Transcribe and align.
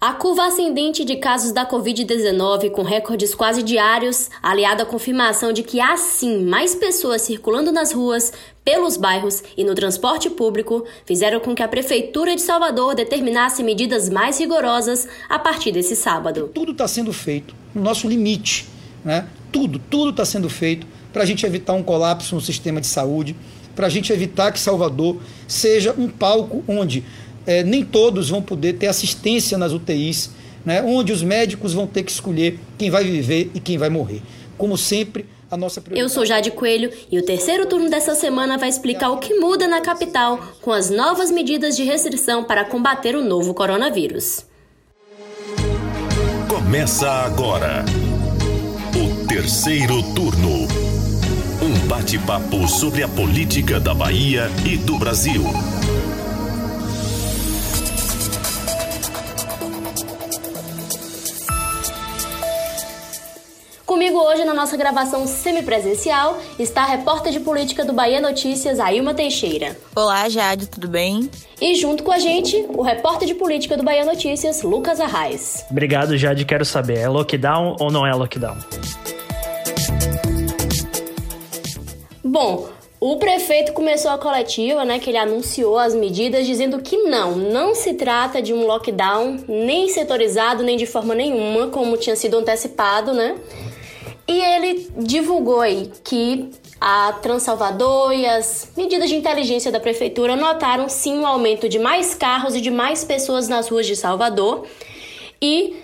A 0.00 0.12
curva 0.12 0.46
ascendente 0.46 1.04
de 1.04 1.16
casos 1.16 1.52
da 1.52 1.64
Covid-19, 1.66 2.70
com 2.70 2.82
recordes 2.82 3.34
quase 3.34 3.62
diários, 3.62 4.28
aliada 4.42 4.82
à 4.82 4.86
confirmação 4.86 5.52
de 5.52 5.62
que 5.62 5.80
há 5.80 5.96
sim 5.96 6.44
mais 6.44 6.74
pessoas 6.74 7.22
circulando 7.22 7.72
nas 7.72 7.92
ruas, 7.92 8.32
pelos 8.64 8.96
bairros 8.96 9.42
e 9.56 9.64
no 9.64 9.74
transporte 9.74 10.28
público, 10.28 10.84
fizeram 11.06 11.38
com 11.40 11.54
que 11.54 11.62
a 11.62 11.68
Prefeitura 11.68 12.34
de 12.34 12.42
Salvador 12.42 12.94
determinasse 12.94 13.62
medidas 13.62 14.08
mais 14.10 14.38
rigorosas 14.38 15.06
a 15.28 15.38
partir 15.38 15.72
desse 15.72 15.94
sábado. 15.94 16.50
Tudo 16.52 16.72
está 16.72 16.88
sendo 16.88 17.12
feito 17.12 17.54
no 17.74 17.82
nosso 17.82 18.08
limite, 18.08 18.66
né? 19.04 19.26
Tudo, 19.52 19.78
tudo 19.78 20.10
está 20.10 20.24
sendo 20.24 20.50
feito 20.50 20.86
para 21.12 21.22
a 21.22 21.26
gente 21.26 21.46
evitar 21.46 21.74
um 21.74 21.82
colapso 21.82 22.34
no 22.34 22.40
sistema 22.40 22.80
de 22.80 22.88
saúde, 22.88 23.36
para 23.74 23.86
a 23.86 23.90
gente 23.90 24.12
evitar 24.12 24.52
que 24.52 24.58
Salvador 24.58 25.16
seja 25.46 25.94
um 25.96 26.08
palco 26.08 26.64
onde 26.66 27.04
é, 27.46 27.62
nem 27.62 27.84
todos 27.84 28.30
vão 28.30 28.42
poder 28.42 28.74
ter 28.74 28.86
assistência 28.86 29.58
nas 29.58 29.72
UTIs, 29.72 30.30
né, 30.64 30.82
onde 30.82 31.12
os 31.12 31.22
médicos 31.22 31.74
vão 31.74 31.86
ter 31.86 32.02
que 32.02 32.10
escolher 32.10 32.58
quem 32.78 32.90
vai 32.90 33.04
viver 33.04 33.50
e 33.54 33.60
quem 33.60 33.76
vai 33.76 33.90
morrer. 33.90 34.22
Como 34.56 34.78
sempre, 34.78 35.26
a 35.50 35.56
nossa 35.56 35.82
Eu 35.90 36.08
sou 36.08 36.24
Jade 36.24 36.50
Coelho 36.50 36.90
e 37.10 37.18
o 37.18 37.24
terceiro 37.24 37.66
turno 37.66 37.90
dessa 37.90 38.14
semana 38.14 38.58
vai 38.58 38.68
explicar 38.68 39.10
o 39.10 39.18
que 39.18 39.34
muda 39.34 39.68
na 39.68 39.80
capital 39.80 40.38
com 40.60 40.72
as 40.72 40.90
novas 40.90 41.30
medidas 41.30 41.76
de 41.76 41.84
restrição 41.84 42.44
para 42.44 42.64
combater 42.64 43.14
o 43.14 43.24
novo 43.24 43.54
coronavírus. 43.54 44.46
Começa 46.48 47.08
agora 47.08 47.84
o 48.96 49.26
terceiro 49.26 50.02
turno. 50.14 50.66
Um 51.62 51.86
bate-papo 51.86 52.66
sobre 52.68 53.02
a 53.02 53.08
política 53.08 53.78
da 53.78 53.94
Bahia 53.94 54.50
e 54.66 54.76
do 54.76 54.98
Brasil. 54.98 55.44
Comigo 64.14 64.30
hoje 64.30 64.44
na 64.44 64.54
nossa 64.54 64.76
gravação 64.76 65.26
semipresencial 65.26 66.38
está 66.56 66.82
a 66.82 66.86
repórter 66.86 67.32
de 67.32 67.40
política 67.40 67.84
do 67.84 67.92
Bahia 67.92 68.20
Notícias, 68.20 68.78
Ailma 68.78 69.12
Teixeira. 69.12 69.76
Olá, 69.92 70.28
Jade, 70.28 70.68
tudo 70.68 70.86
bem? 70.86 71.28
E 71.60 71.74
junto 71.74 72.04
com 72.04 72.12
a 72.12 72.18
gente, 72.20 72.64
o 72.68 72.80
repórter 72.80 73.26
de 73.26 73.34
política 73.34 73.76
do 73.76 73.82
Bahia 73.82 74.04
Notícias, 74.04 74.62
Lucas 74.62 75.00
Arraes. 75.00 75.64
Obrigado, 75.68 76.16
Jade. 76.16 76.44
Quero 76.44 76.64
saber, 76.64 76.98
é 76.98 77.08
lockdown 77.08 77.74
ou 77.80 77.90
não 77.90 78.06
é 78.06 78.14
lockdown? 78.14 78.56
Bom, 82.22 82.68
o 83.00 83.16
prefeito 83.16 83.72
começou 83.72 84.12
a 84.12 84.16
coletiva, 84.16 84.84
né, 84.84 84.98
que 84.98 85.10
ele 85.10 85.18
anunciou 85.18 85.76
as 85.76 85.94
medidas 85.94 86.46
dizendo 86.46 86.80
que 86.80 86.96
não, 86.96 87.36
não 87.36 87.74
se 87.74 87.92
trata 87.92 88.40
de 88.40 88.54
um 88.54 88.64
lockdown 88.64 89.40
nem 89.48 89.88
setorizado, 89.88 90.62
nem 90.62 90.76
de 90.76 90.86
forma 90.86 91.14
nenhuma, 91.14 91.66
como 91.66 91.96
tinha 91.96 92.14
sido 92.14 92.38
antecipado, 92.38 93.12
né? 93.12 93.36
E 94.34 94.40
ele 94.40 94.90
divulgou 94.98 95.60
aí 95.60 95.92
que 96.02 96.50
a 96.80 97.12
Transalvador 97.22 98.12
e 98.12 98.26
as 98.26 98.68
medidas 98.76 99.08
de 99.08 99.14
inteligência 99.14 99.70
da 99.70 99.78
prefeitura 99.78 100.34
notaram 100.34 100.88
sim 100.88 101.16
um 101.18 101.24
aumento 101.24 101.68
de 101.68 101.78
mais 101.78 102.16
carros 102.16 102.56
e 102.56 102.60
de 102.60 102.68
mais 102.68 103.04
pessoas 103.04 103.46
nas 103.48 103.68
ruas 103.68 103.86
de 103.86 103.94
Salvador. 103.94 104.66
E 105.40 105.76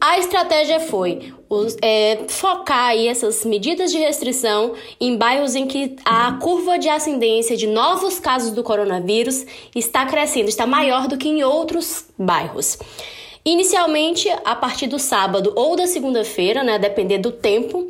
a 0.00 0.20
estratégia 0.20 0.78
foi 0.78 1.34
é, 1.82 2.20
focar 2.28 2.90
aí 2.90 3.08
essas 3.08 3.44
medidas 3.44 3.90
de 3.90 3.98
restrição 3.98 4.74
em 5.00 5.16
bairros 5.16 5.56
em 5.56 5.66
que 5.66 5.96
a 6.04 6.34
curva 6.34 6.78
de 6.78 6.88
ascendência 6.88 7.56
de 7.56 7.66
novos 7.66 8.20
casos 8.20 8.52
do 8.52 8.62
coronavírus 8.62 9.44
está 9.74 10.06
crescendo, 10.06 10.48
está 10.48 10.64
maior 10.64 11.08
do 11.08 11.16
que 11.16 11.28
em 11.28 11.42
outros 11.42 12.04
bairros. 12.16 12.78
Inicialmente, 13.46 14.28
a 14.44 14.56
partir 14.56 14.88
do 14.88 14.98
sábado 14.98 15.52
ou 15.54 15.76
da 15.76 15.86
segunda-feira, 15.86 16.64
né, 16.64 16.74
a 16.74 16.78
depender 16.78 17.18
do 17.18 17.30
tempo, 17.30 17.88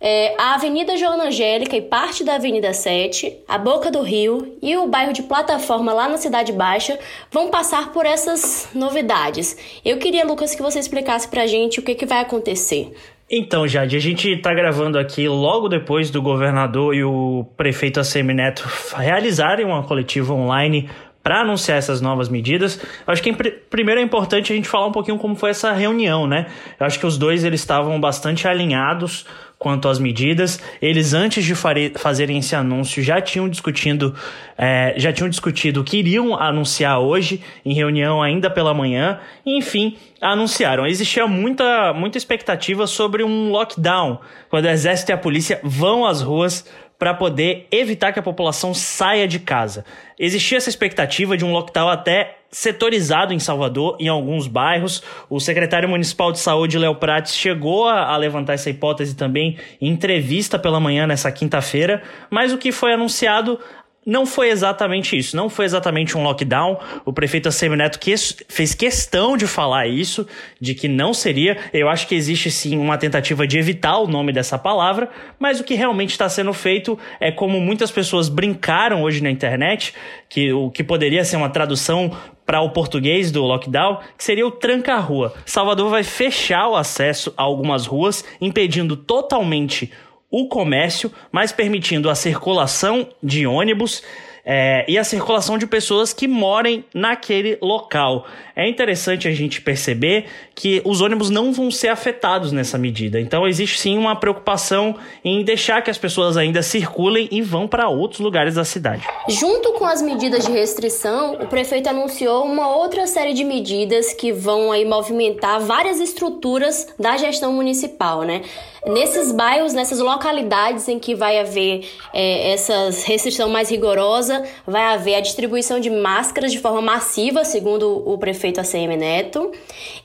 é, 0.00 0.34
a 0.40 0.54
Avenida 0.54 0.96
Joana 0.96 1.24
Angélica 1.24 1.76
e 1.76 1.82
parte 1.82 2.24
da 2.24 2.36
Avenida 2.36 2.72
7, 2.72 3.40
a 3.46 3.58
Boca 3.58 3.90
do 3.90 4.00
Rio 4.00 4.56
e 4.62 4.74
o 4.74 4.86
bairro 4.86 5.12
de 5.12 5.22
Plataforma 5.22 5.92
lá 5.92 6.08
na 6.08 6.16
Cidade 6.16 6.50
Baixa 6.50 6.98
vão 7.30 7.50
passar 7.50 7.92
por 7.92 8.06
essas 8.06 8.70
novidades. 8.74 9.80
Eu 9.84 9.98
queria, 9.98 10.24
Lucas, 10.24 10.54
que 10.54 10.62
você 10.62 10.78
explicasse 10.78 11.28
pra 11.28 11.46
gente 11.46 11.78
o 11.78 11.82
que, 11.82 11.94
que 11.94 12.06
vai 12.06 12.20
acontecer. 12.20 12.90
Então, 13.28 13.66
Jade, 13.66 13.96
a 13.96 14.00
gente 14.00 14.30
está 14.30 14.54
gravando 14.54 14.98
aqui 14.98 15.28
logo 15.28 15.68
depois 15.68 16.10
do 16.10 16.22
governador 16.22 16.94
e 16.94 17.02
o 17.02 17.44
prefeito 17.56 17.98
ACM 17.98 18.32
Neto 18.32 18.64
realizarem 18.96 19.66
uma 19.66 19.82
coletiva 19.82 20.32
online 20.32 20.88
para 21.26 21.40
anunciar 21.40 21.76
essas 21.76 22.00
novas 22.00 22.28
medidas. 22.28 22.80
Eu 23.04 23.12
acho 23.12 23.20
que 23.20 23.32
primeiro 23.32 24.00
é 24.00 24.04
importante 24.04 24.52
a 24.52 24.54
gente 24.54 24.68
falar 24.68 24.86
um 24.86 24.92
pouquinho 24.92 25.18
como 25.18 25.34
foi 25.34 25.50
essa 25.50 25.72
reunião, 25.72 26.24
né? 26.24 26.46
Eu 26.78 26.86
acho 26.86 27.00
que 27.00 27.04
os 27.04 27.18
dois 27.18 27.42
eles 27.42 27.58
estavam 27.58 28.00
bastante 28.00 28.46
alinhados 28.46 29.26
quanto 29.58 29.88
às 29.88 29.98
medidas. 29.98 30.60
Eles, 30.80 31.14
antes 31.14 31.44
de 31.44 31.52
fazerem 31.98 32.38
esse 32.38 32.54
anúncio, 32.54 33.02
já 33.02 33.20
tinham 33.20 33.48
discutindo, 33.48 34.14
é, 34.56 34.94
já 34.98 35.12
tinham 35.12 35.28
discutido 35.28 35.80
o 35.80 35.84
que 35.84 35.96
iriam 35.96 36.40
anunciar 36.40 37.00
hoje, 37.00 37.42
em 37.64 37.74
reunião 37.74 38.22
ainda 38.22 38.48
pela 38.48 38.72
manhã. 38.72 39.18
E, 39.44 39.58
enfim, 39.58 39.96
anunciaram. 40.20 40.86
Existia 40.86 41.26
muita, 41.26 41.92
muita 41.92 42.16
expectativa 42.16 42.86
sobre 42.86 43.24
um 43.24 43.50
lockdown, 43.50 44.20
quando 44.48 44.66
o 44.66 44.68
exército 44.68 45.10
e 45.10 45.14
a 45.14 45.18
polícia 45.18 45.58
vão 45.64 46.06
às 46.06 46.22
ruas 46.22 46.64
para 46.98 47.14
poder 47.14 47.66
evitar 47.70 48.12
que 48.12 48.18
a 48.18 48.22
população 48.22 48.72
saia 48.72 49.28
de 49.28 49.38
casa. 49.38 49.84
Existia 50.18 50.58
essa 50.58 50.70
expectativa 50.70 51.36
de 51.36 51.44
um 51.44 51.52
lockdown 51.52 51.88
até 51.88 52.38
setorizado 52.50 53.34
em 53.34 53.38
Salvador, 53.38 53.96
em 54.00 54.08
alguns 54.08 54.46
bairros. 54.46 55.02
O 55.28 55.38
secretário 55.38 55.88
municipal 55.88 56.32
de 56.32 56.38
saúde, 56.38 56.78
Léo 56.78 56.94
Prates, 56.94 57.34
chegou 57.34 57.86
a, 57.86 58.16
levantar 58.16 58.54
essa 58.54 58.70
hipótese 58.70 59.14
também 59.14 59.58
em 59.80 59.88
entrevista 59.88 60.58
pela 60.58 60.80
manhã 60.80 61.06
nessa 61.06 61.30
quinta-feira, 61.30 62.02
mas 62.30 62.52
o 62.52 62.58
que 62.58 62.72
foi 62.72 62.94
anunciado 62.94 63.58
não 64.06 64.24
foi 64.24 64.50
exatamente 64.50 65.18
isso, 65.18 65.36
não 65.36 65.50
foi 65.50 65.64
exatamente 65.64 66.16
um 66.16 66.22
lockdown. 66.22 66.78
O 67.04 67.12
prefeito 67.12 67.48
Assemineto 67.48 67.98
que 67.98 68.14
fez 68.48 68.72
questão 68.72 69.36
de 69.36 69.48
falar 69.48 69.88
isso, 69.88 70.24
de 70.60 70.74
que 70.74 70.86
não 70.86 71.12
seria. 71.12 71.58
Eu 71.72 71.88
acho 71.88 72.06
que 72.06 72.14
existe 72.14 72.48
sim 72.48 72.78
uma 72.78 72.96
tentativa 72.96 73.44
de 73.44 73.58
evitar 73.58 73.98
o 73.98 74.06
nome 74.06 74.32
dessa 74.32 74.56
palavra, 74.56 75.10
mas 75.40 75.58
o 75.58 75.64
que 75.64 75.74
realmente 75.74 76.10
está 76.10 76.28
sendo 76.28 76.52
feito 76.52 76.96
é 77.18 77.32
como 77.32 77.60
muitas 77.60 77.90
pessoas 77.90 78.28
brincaram 78.28 79.02
hoje 79.02 79.20
na 79.20 79.30
internet, 79.30 79.92
que 80.28 80.52
o 80.52 80.70
que 80.70 80.84
poderia 80.84 81.24
ser 81.24 81.36
uma 81.36 81.50
tradução 81.50 82.16
para 82.46 82.60
o 82.60 82.70
português 82.70 83.32
do 83.32 83.42
lockdown, 83.42 83.98
que 84.16 84.22
seria 84.22 84.46
o 84.46 84.52
tranca-rua. 84.52 85.34
Salvador 85.44 85.90
vai 85.90 86.04
fechar 86.04 86.68
o 86.68 86.76
acesso 86.76 87.34
a 87.36 87.42
algumas 87.42 87.86
ruas, 87.86 88.24
impedindo 88.40 88.96
totalmente 88.96 89.90
o 90.36 90.48
comércio, 90.48 91.10
mas 91.32 91.50
permitindo 91.50 92.10
a 92.10 92.14
circulação 92.14 93.08
de 93.22 93.46
ônibus 93.46 94.02
é, 94.48 94.84
e 94.86 94.96
a 94.96 95.02
circulação 95.02 95.58
de 95.58 95.66
pessoas 95.66 96.12
que 96.12 96.28
morem 96.28 96.84
naquele 96.94 97.58
local. 97.60 98.24
É 98.54 98.66
interessante 98.68 99.26
a 99.26 99.32
gente 99.32 99.60
perceber 99.60 100.26
que 100.54 100.80
os 100.84 101.00
ônibus 101.00 101.28
não 101.28 101.52
vão 101.52 101.68
ser 101.68 101.88
afetados 101.88 102.52
nessa 102.52 102.78
medida. 102.78 103.20
Então 103.20 103.46
existe 103.46 103.80
sim 103.80 103.98
uma 103.98 104.14
preocupação 104.14 104.94
em 105.24 105.42
deixar 105.42 105.82
que 105.82 105.90
as 105.90 105.98
pessoas 105.98 106.36
ainda 106.36 106.62
circulem 106.62 107.28
e 107.32 107.42
vão 107.42 107.66
para 107.66 107.88
outros 107.88 108.20
lugares 108.20 108.54
da 108.54 108.64
cidade. 108.64 109.04
Junto 109.28 109.72
com 109.72 109.84
as 109.84 110.00
medidas 110.00 110.46
de 110.46 110.52
restrição, 110.52 111.34
o 111.34 111.48
prefeito 111.48 111.88
anunciou 111.88 112.44
uma 112.44 112.68
outra 112.68 113.06
série 113.08 113.34
de 113.34 113.42
medidas 113.42 114.12
que 114.12 114.32
vão 114.32 114.70
aí 114.70 114.84
movimentar 114.84 115.60
várias 115.60 115.98
estruturas 115.98 116.86
da 116.98 117.16
gestão 117.16 117.52
municipal, 117.52 118.22
né? 118.22 118.42
Nesses 118.86 119.32
bairros, 119.32 119.72
nessas 119.72 119.98
localidades 119.98 120.86
em 120.86 120.96
que 120.96 121.12
vai 121.12 121.40
haver 121.40 121.88
é, 122.14 122.52
essa 122.52 122.88
restrição 123.04 123.48
mais 123.48 123.68
rigorosa, 123.68 124.44
vai 124.64 124.82
haver 124.94 125.16
a 125.16 125.20
distribuição 125.20 125.80
de 125.80 125.90
máscaras 125.90 126.52
de 126.52 126.60
forma 126.60 126.80
massiva, 126.80 127.44
segundo 127.44 128.08
o 128.08 128.16
prefeito 128.16 128.60
ACM 128.60 128.96
Neto, 128.96 129.50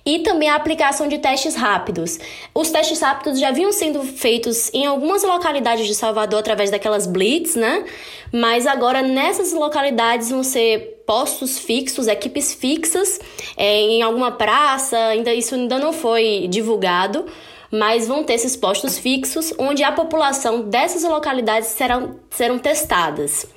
e 0.03 0.19
também 0.19 0.50
a 0.50 0.55
aplicação 0.55 1.07
de 1.07 1.19
testes 1.19 1.53
rápidos. 1.53 2.19
Os 2.55 2.71
testes 2.71 3.00
rápidos 3.00 3.39
já 3.39 3.51
vinham 3.51 3.71
sendo 3.71 4.01
feitos 4.01 4.73
em 4.73 4.88
algumas 4.88 5.23
localidades 5.23 5.85
de 5.85 5.94
Salvador 5.94 6.39
através 6.39 6.71
daquelas 6.71 7.05
blitz, 7.05 7.55
né? 7.55 7.85
Mas 8.33 8.65
agora 8.65 9.03
nessas 9.03 9.53
localidades 9.53 10.31
vão 10.31 10.44
ser 10.44 11.03
postos 11.05 11.59
fixos, 11.59 12.07
equipes 12.07 12.51
fixas, 12.51 13.19
é, 13.55 13.79
em 13.79 14.01
alguma 14.01 14.31
praça, 14.31 14.97
ainda 14.97 15.31
isso 15.31 15.53
ainda 15.53 15.77
não 15.77 15.94
foi 15.94 16.47
divulgado 16.50 17.27
mas 17.71 18.07
vão 18.07 18.23
ter 18.23 18.33
esses 18.33 18.56
postos 18.56 18.97
fixos 18.97 19.53
onde 19.57 19.83
a 19.83 19.91
população 19.91 20.62
dessas 20.62 21.03
localidades 21.03 21.69
serão, 21.69 22.19
serão 22.29 22.59
testadas. 22.59 23.47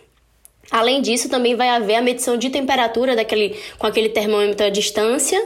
Além 0.70 1.02
disso, 1.02 1.28
também 1.28 1.54
vai 1.54 1.68
haver 1.68 1.96
a 1.96 2.02
medição 2.02 2.36
de 2.36 2.48
temperatura 2.48 3.14
daquele, 3.14 3.58
com 3.78 3.86
aquele 3.86 4.08
termômetro 4.08 4.66
à 4.66 4.70
distância 4.70 5.40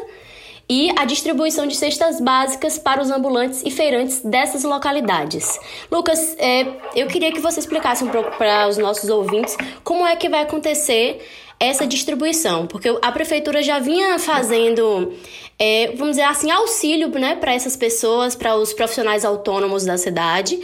e 0.68 0.90
a 0.96 1.04
distribuição 1.04 1.66
de 1.66 1.74
cestas 1.74 2.20
básicas 2.20 2.78
para 2.78 3.00
os 3.00 3.10
ambulantes 3.10 3.62
e 3.64 3.70
feirantes 3.70 4.20
dessas 4.20 4.64
localidades. 4.64 5.58
Lucas, 5.90 6.36
é, 6.38 6.66
eu 6.94 7.06
queria 7.06 7.32
que 7.32 7.40
você 7.40 7.58
explicasse 7.58 8.04
um 8.04 8.08
pouco 8.08 8.36
para 8.36 8.68
os 8.68 8.76
nossos 8.76 9.08
ouvintes 9.08 9.56
como 9.82 10.06
é 10.06 10.14
que 10.14 10.28
vai 10.28 10.42
acontecer 10.42 11.26
essa 11.60 11.86
distribuição, 11.86 12.66
porque 12.66 12.88
a 13.02 13.12
prefeitura 13.12 13.62
já 13.62 13.78
vinha 13.78 14.18
fazendo 14.18 15.12
é, 15.58 15.88
vamos 15.96 16.10
dizer 16.10 16.22
assim, 16.22 16.50
auxílio 16.50 17.08
né, 17.18 17.34
para 17.34 17.52
essas 17.52 17.76
pessoas, 17.76 18.36
para 18.36 18.54
os 18.56 18.72
profissionais 18.72 19.24
autônomos 19.24 19.84
da 19.84 19.98
cidade. 19.98 20.58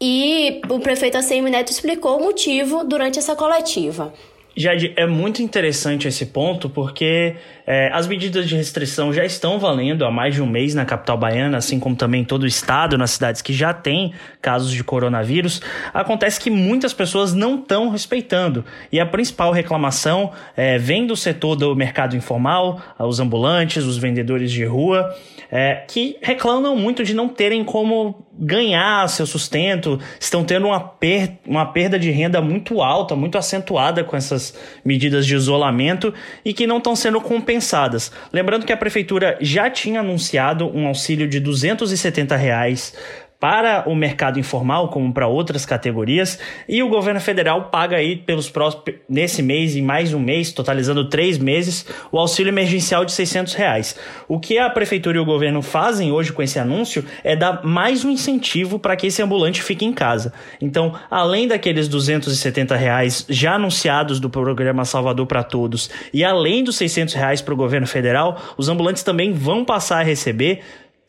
E 0.00 0.62
o 0.70 0.78
prefeito 0.78 1.18
ACM 1.18 1.50
Neto 1.50 1.70
explicou 1.70 2.18
o 2.18 2.24
motivo 2.24 2.84
durante 2.84 3.18
essa 3.18 3.34
coletiva. 3.34 4.14
Jade, 4.56 4.92
é 4.96 5.06
muito 5.06 5.42
interessante 5.42 6.08
esse 6.08 6.26
ponto 6.26 6.68
porque 6.68 7.36
é, 7.66 7.88
as 7.92 8.06
medidas 8.06 8.48
de 8.48 8.56
restrição 8.56 9.12
já 9.12 9.24
estão 9.24 9.58
valendo 9.58 10.04
há 10.04 10.10
mais 10.10 10.34
de 10.34 10.42
um 10.42 10.46
mês 10.46 10.74
na 10.74 10.84
capital 10.84 11.16
baiana, 11.16 11.58
assim 11.58 11.78
como 11.78 11.94
também 11.94 12.24
todo 12.24 12.42
o 12.42 12.46
estado, 12.46 12.98
nas 12.98 13.12
cidades 13.12 13.40
que 13.42 13.52
já 13.52 13.72
têm 13.72 14.12
casos 14.42 14.72
de 14.72 14.82
coronavírus. 14.82 15.62
Acontece 15.94 16.40
que 16.40 16.50
muitas 16.50 16.92
pessoas 16.92 17.32
não 17.32 17.56
estão 17.56 17.90
respeitando 17.90 18.64
e 18.90 18.98
a 18.98 19.06
principal 19.06 19.52
reclamação 19.52 20.32
é, 20.56 20.78
vem 20.78 21.06
do 21.06 21.16
setor 21.16 21.54
do 21.54 21.74
mercado 21.76 22.16
informal, 22.16 22.80
os 22.98 23.20
ambulantes, 23.20 23.84
os 23.84 23.98
vendedores 23.98 24.50
de 24.50 24.64
rua, 24.64 25.14
é, 25.50 25.84
que 25.86 26.16
reclamam 26.20 26.76
muito 26.76 27.04
de 27.04 27.14
não 27.14 27.28
terem 27.28 27.64
como 27.64 28.26
ganhar 28.40 29.06
seu 29.08 29.26
sustento, 29.26 30.00
estão 30.18 30.42
tendo 30.42 30.68
uma, 30.68 30.80
per 30.80 31.32
uma 31.46 31.66
perda 31.66 31.98
de 31.98 32.10
renda 32.10 32.40
muito 32.40 32.80
alta, 32.80 33.14
muito 33.14 33.36
acentuada 33.36 34.02
com 34.02 34.16
essas 34.16 34.54
medidas 34.82 35.26
de 35.26 35.34
isolamento 35.34 36.14
e 36.44 36.54
que 36.54 36.66
não 36.66 36.78
estão 36.78 36.96
sendo 36.96 37.20
compensadas. 37.20 38.10
Lembrando 38.32 38.64
que 38.64 38.72
a 38.72 38.76
prefeitura 38.76 39.36
já 39.40 39.68
tinha 39.68 40.00
anunciado 40.00 40.66
um 40.74 40.86
auxílio 40.86 41.28
de 41.28 41.38
270 41.38 42.34
reais 42.36 42.94
para 43.40 43.88
o 43.88 43.96
mercado 43.96 44.38
informal, 44.38 44.88
como 44.88 45.10
para 45.14 45.26
outras 45.26 45.64
categorias, 45.64 46.38
e 46.68 46.82
o 46.82 46.90
governo 46.90 47.20
federal 47.20 47.70
paga 47.70 47.96
aí 47.96 48.14
pelos 48.14 48.50
próximos, 48.50 48.84
nesse 49.08 49.42
mês 49.42 49.74
e 49.74 49.80
mais 49.80 50.12
um 50.12 50.20
mês, 50.20 50.52
totalizando 50.52 51.08
três 51.08 51.38
meses, 51.38 51.86
o 52.12 52.18
auxílio 52.18 52.50
emergencial 52.50 53.02
de 53.02 53.12
600 53.12 53.54
reais. 53.54 53.96
O 54.28 54.38
que 54.38 54.58
a 54.58 54.68
prefeitura 54.68 55.16
e 55.16 55.20
o 55.20 55.24
governo 55.24 55.62
fazem 55.62 56.12
hoje 56.12 56.34
com 56.34 56.42
esse 56.42 56.58
anúncio 56.58 57.02
é 57.24 57.34
dar 57.34 57.64
mais 57.64 58.04
um 58.04 58.10
incentivo 58.10 58.78
para 58.78 58.94
que 58.94 59.06
esse 59.06 59.22
ambulante 59.22 59.62
fique 59.62 59.86
em 59.86 59.92
casa. 59.92 60.34
Então, 60.60 60.94
além 61.10 61.48
daqueles 61.48 61.88
270 61.88 62.76
reais 62.76 63.24
já 63.26 63.54
anunciados 63.54 64.20
do 64.20 64.28
programa 64.28 64.84
Salvador 64.84 65.26
para 65.26 65.42
Todos 65.42 65.88
e 66.12 66.22
além 66.22 66.62
dos 66.62 66.76
600 66.76 67.14
reais 67.14 67.40
para 67.40 67.54
o 67.54 67.56
governo 67.56 67.86
federal, 67.86 68.38
os 68.58 68.68
ambulantes 68.68 69.02
também 69.02 69.32
vão 69.32 69.64
passar 69.64 70.00
a 70.00 70.02
receber 70.02 70.60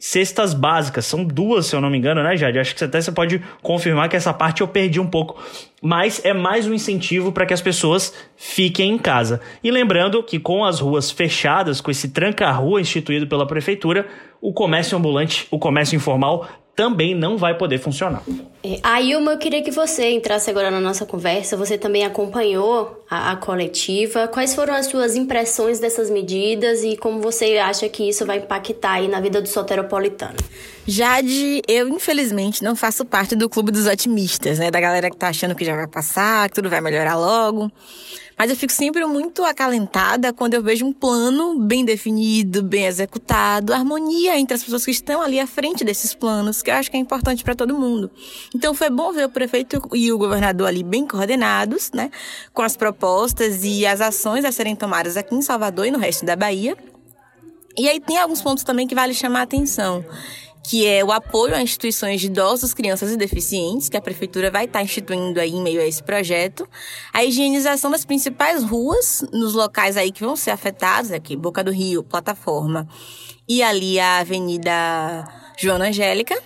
cestas 0.01 0.55
básicas. 0.55 1.05
São 1.05 1.23
duas, 1.23 1.67
se 1.67 1.75
eu 1.75 1.79
não 1.79 1.89
me 1.89 1.97
engano, 1.99 2.23
né, 2.23 2.35
Jade? 2.35 2.57
Acho 2.57 2.75
que 2.75 2.83
até 2.83 2.99
você 2.99 3.11
pode 3.11 3.39
confirmar 3.61 4.09
que 4.09 4.15
essa 4.15 4.33
parte 4.33 4.61
eu 4.61 4.67
perdi 4.67 4.99
um 4.99 5.05
pouco. 5.05 5.39
Mas 5.79 6.25
é 6.25 6.33
mais 6.33 6.67
um 6.67 6.73
incentivo 6.73 7.31
para 7.31 7.45
que 7.45 7.53
as 7.53 7.61
pessoas 7.61 8.11
fiquem 8.35 8.93
em 8.93 8.97
casa. 8.97 9.39
E 9.63 9.69
lembrando 9.69 10.23
que 10.23 10.39
com 10.39 10.65
as 10.65 10.79
ruas 10.79 11.11
fechadas, 11.11 11.79
com 11.79 11.91
esse 11.91 12.09
tranca-rua 12.09 12.81
instituído 12.81 13.27
pela 13.27 13.45
prefeitura, 13.45 14.07
o 14.41 14.51
comércio 14.51 14.97
ambulante, 14.97 15.47
o 15.51 15.59
comércio 15.59 15.95
informal 15.95 16.47
também 16.75 17.13
não 17.13 17.37
vai 17.37 17.57
poder 17.57 17.79
funcionar. 17.79 18.23
É, 18.63 18.79
Ailma, 18.83 19.33
eu 19.33 19.37
queria 19.37 19.61
que 19.61 19.71
você 19.71 20.11
entrasse 20.11 20.49
agora 20.49 20.71
na 20.71 20.79
nossa 20.79 21.05
conversa. 21.05 21.57
Você 21.57 21.77
também 21.77 22.05
acompanhou 22.05 23.03
a, 23.09 23.31
a, 23.31 23.35
coletiva. 23.35 24.27
Quais 24.27 24.55
foram 24.55 24.73
as 24.73 24.85
suas 24.85 25.15
impressões 25.15 25.79
dessas 25.79 26.09
medidas 26.09 26.83
e 26.83 26.95
como 26.95 27.19
você 27.19 27.57
acha 27.57 27.89
que 27.89 28.07
isso 28.07 28.25
vai 28.25 28.37
impactar 28.37 28.93
aí 28.93 29.07
na 29.07 29.19
vida 29.19 29.41
do 29.41 29.47
soteropolitano? 29.47 30.37
Jade, 30.87 31.61
eu 31.67 31.87
infelizmente 31.87 32.63
não 32.63 32.75
faço 32.75 33.03
parte 33.03 33.35
do 33.35 33.49
clube 33.49 33.71
dos 33.71 33.85
otimistas, 33.85 34.59
né? 34.59 34.71
Da 34.71 34.79
galera 34.79 35.09
que 35.09 35.17
tá 35.17 35.27
achando 35.27 35.55
que 35.55 35.65
já 35.65 35.75
vai 35.75 35.87
passar, 35.87 36.49
que 36.49 36.55
tudo 36.55 36.69
vai 36.69 36.81
melhorar 36.81 37.15
logo. 37.15 37.71
Mas 38.41 38.49
eu 38.49 38.55
fico 38.55 38.73
sempre 38.73 39.05
muito 39.05 39.43
acalentada 39.43 40.33
quando 40.33 40.55
eu 40.55 40.63
vejo 40.63 40.83
um 40.83 40.91
plano 40.91 41.59
bem 41.59 41.85
definido, 41.85 42.63
bem 42.63 42.87
executado, 42.87 43.71
harmonia 43.71 44.35
entre 44.35 44.55
as 44.55 44.63
pessoas 44.63 44.83
que 44.83 44.89
estão 44.89 45.21
ali 45.21 45.39
à 45.39 45.45
frente 45.45 45.83
desses 45.83 46.15
planos, 46.15 46.63
que 46.63 46.71
eu 46.71 46.73
acho 46.73 46.89
que 46.89 46.97
é 46.97 46.99
importante 46.99 47.43
para 47.43 47.53
todo 47.53 47.77
mundo. 47.77 48.09
Então 48.55 48.73
foi 48.73 48.89
bom 48.89 49.13
ver 49.13 49.25
o 49.25 49.29
prefeito 49.29 49.79
e 49.93 50.11
o 50.11 50.17
governador 50.17 50.67
ali 50.67 50.81
bem 50.81 51.05
coordenados, 51.05 51.91
né, 51.91 52.09
com 52.51 52.63
as 52.63 52.75
propostas 52.75 53.63
e 53.63 53.85
as 53.85 54.01
ações 54.01 54.43
a 54.43 54.51
serem 54.51 54.75
tomadas 54.75 55.17
aqui 55.17 55.35
em 55.35 55.41
Salvador 55.43 55.85
e 55.85 55.91
no 55.91 55.99
resto 55.99 56.25
da 56.25 56.35
Bahia. 56.35 56.75
E 57.77 57.87
aí 57.87 57.99
tem 57.99 58.17
alguns 58.17 58.41
pontos 58.41 58.63
também 58.63 58.87
que 58.87 58.95
vale 58.95 59.13
chamar 59.13 59.41
a 59.41 59.43
atenção 59.43 60.03
que 60.63 60.85
é 60.85 61.03
o 61.03 61.11
apoio 61.11 61.55
a 61.55 61.61
instituições 61.61 62.21
de 62.21 62.27
idosos, 62.27 62.73
crianças 62.73 63.11
e 63.11 63.17
deficientes, 63.17 63.89
que 63.89 63.97
a 63.97 64.01
prefeitura 64.01 64.51
vai 64.51 64.65
estar 64.65 64.83
instituindo 64.83 65.39
aí 65.39 65.51
em 65.51 65.61
meio 65.61 65.81
a 65.81 65.85
esse 65.85 66.03
projeto, 66.03 66.67
a 67.11 67.23
higienização 67.23 67.89
das 67.89 68.05
principais 68.05 68.63
ruas 68.63 69.23
nos 69.31 69.53
locais 69.53 69.97
aí 69.97 70.11
que 70.11 70.23
vão 70.23 70.35
ser 70.35 70.51
afetados, 70.51 71.11
aqui 71.11 71.35
Boca 71.35 71.63
do 71.63 71.71
Rio, 71.71 72.03
Plataforma 72.03 72.87
e 73.47 73.61
ali 73.61 73.99
a 73.99 74.19
Avenida 74.19 75.27
Joana 75.57 75.89
Angélica, 75.89 76.41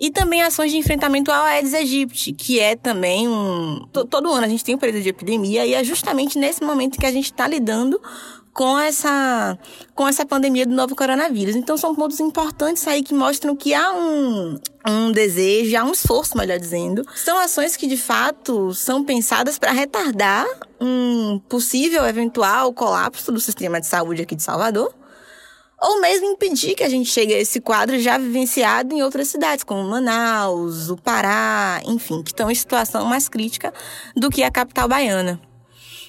e 0.00 0.10
também 0.10 0.42
ações 0.42 0.72
de 0.72 0.76
enfrentamento 0.76 1.30
ao 1.30 1.44
Aedes 1.44 1.72
aegypti, 1.72 2.32
que 2.32 2.58
é 2.58 2.74
também 2.74 3.28
um. 3.28 3.86
Todo 4.10 4.32
ano 4.32 4.44
a 4.44 4.48
gente 4.48 4.64
tem 4.64 4.74
um 4.74 4.78
período 4.78 5.02
de 5.02 5.08
epidemia 5.08 5.64
e 5.64 5.74
é 5.74 5.84
justamente 5.84 6.38
nesse 6.38 6.62
momento 6.64 6.98
que 6.98 7.06
a 7.06 7.12
gente 7.12 7.26
está 7.26 7.46
lidando 7.46 8.00
com 8.54 8.78
essa, 8.78 9.58
com 9.94 10.06
essa 10.06 10.24
pandemia 10.24 10.64
do 10.64 10.74
novo 10.74 10.94
coronavírus. 10.94 11.56
Então, 11.56 11.76
são 11.76 11.94
pontos 11.94 12.20
importantes 12.20 12.86
aí 12.86 13.02
que 13.02 13.12
mostram 13.12 13.56
que 13.56 13.74
há 13.74 13.92
um, 13.92 14.58
um 14.86 15.12
desejo, 15.12 15.76
há 15.76 15.84
um 15.84 15.92
esforço, 15.92 16.38
melhor 16.38 16.58
dizendo. 16.58 17.04
São 17.16 17.36
ações 17.38 17.76
que, 17.76 17.88
de 17.88 17.96
fato, 17.96 18.72
são 18.72 19.04
pensadas 19.04 19.58
para 19.58 19.72
retardar 19.72 20.46
um 20.80 21.40
possível, 21.48 22.06
eventual 22.06 22.72
colapso 22.72 23.32
do 23.32 23.40
sistema 23.40 23.80
de 23.80 23.88
saúde 23.88 24.22
aqui 24.22 24.36
de 24.36 24.42
Salvador 24.42 24.94
ou 25.80 26.00
mesmo 26.00 26.28
impedir 26.28 26.74
que 26.74 26.82
a 26.82 26.88
gente 26.88 27.10
chegue 27.10 27.34
a 27.34 27.38
esse 27.38 27.60
quadro 27.60 27.98
já 27.98 28.16
vivenciado 28.16 28.94
em 28.94 29.02
outras 29.02 29.28
cidades, 29.28 29.64
como 29.64 29.82
Manaus, 29.82 30.88
o 30.88 30.96
Pará, 30.96 31.82
enfim, 31.84 32.22
que 32.22 32.30
estão 32.30 32.50
em 32.50 32.54
situação 32.54 33.04
mais 33.04 33.28
crítica 33.28 33.72
do 34.16 34.30
que 34.30 34.42
a 34.42 34.50
capital 34.50 34.88
baiana. 34.88 35.38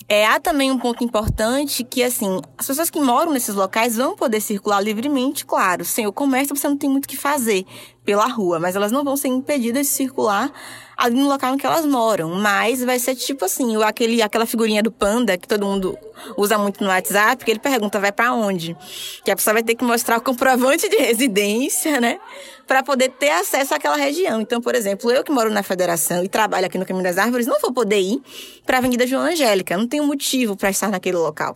É, 0.07 0.27
há 0.27 0.39
também 0.39 0.71
um 0.71 0.77
ponto 0.77 1.03
importante 1.03 1.83
que, 1.83 2.03
assim, 2.03 2.39
as 2.57 2.67
pessoas 2.67 2.91
que 2.91 2.99
moram 2.99 3.33
nesses 3.33 3.55
locais 3.55 3.97
vão 3.97 4.15
poder 4.15 4.39
circular 4.39 4.79
livremente, 4.79 5.45
claro. 5.45 5.83
Sem 5.83 6.05
o 6.05 6.13
comércio, 6.13 6.55
você 6.55 6.67
não 6.67 6.77
tem 6.77 6.89
muito 6.89 7.05
o 7.05 7.07
que 7.07 7.17
fazer 7.17 7.65
pela 8.03 8.27
rua, 8.27 8.59
mas 8.59 8.75
elas 8.75 8.91
não 8.91 9.03
vão 9.03 9.17
ser 9.17 9.29
impedidas 9.29 9.87
de 9.87 9.93
circular 9.93 10.51
ali 10.97 11.15
no 11.15 11.27
local 11.27 11.53
em 11.53 11.57
que 11.57 11.65
elas 11.65 11.85
moram. 11.85 12.29
Mas 12.29 12.83
vai 12.83 12.99
ser 12.99 13.15
tipo 13.15 13.45
assim, 13.45 13.81
aquele, 13.83 14.21
aquela 14.21 14.45
figurinha 14.45 14.81
do 14.81 14.91
panda 14.91 15.37
que 15.37 15.47
todo 15.47 15.65
mundo 15.65 15.97
usa 16.37 16.57
muito 16.57 16.83
no 16.83 16.89
WhatsApp, 16.89 17.43
que 17.43 17.51
ele 17.51 17.59
pergunta, 17.59 17.99
vai 17.99 18.11
para 18.11 18.33
onde? 18.33 18.75
Que 19.23 19.31
a 19.31 19.35
pessoa 19.35 19.53
vai 19.53 19.63
ter 19.63 19.75
que 19.75 19.83
mostrar 19.83 20.17
o 20.17 20.21
comprovante 20.21 20.87
de 20.89 20.97
residência, 20.97 21.99
né? 21.99 22.19
para 22.67 22.81
poder 22.81 23.09
ter 23.09 23.29
acesso 23.29 23.75
àquela 23.75 23.95
região. 23.95 24.41
Então, 24.41 24.59
por 24.59 24.73
exemplo, 24.73 25.11
eu 25.11 25.23
que 25.23 25.31
moro 25.31 25.51
na 25.51 25.61
Federação 25.61 26.23
e 26.23 26.27
trabalho 26.27 26.65
aqui 26.65 26.79
no 26.79 26.85
Caminho 26.85 27.03
das 27.03 27.17
Árvores, 27.17 27.45
não 27.45 27.59
vou 27.59 27.71
poder 27.71 27.99
ir 27.99 28.21
para 28.65 28.77
a 28.77 28.79
Avenida 28.79 29.05
João 29.05 29.21
Angélica, 29.21 29.77
não 29.77 29.87
tenho 29.87 30.03
motivo 30.03 30.55
para 30.55 30.71
estar 30.71 30.89
naquele 30.89 31.17
local. 31.17 31.55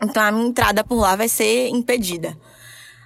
Então, 0.00 0.22
a 0.22 0.30
minha 0.30 0.46
entrada 0.46 0.84
por 0.84 0.94
lá 0.94 1.16
vai 1.16 1.28
ser 1.28 1.68
impedida 1.70 2.36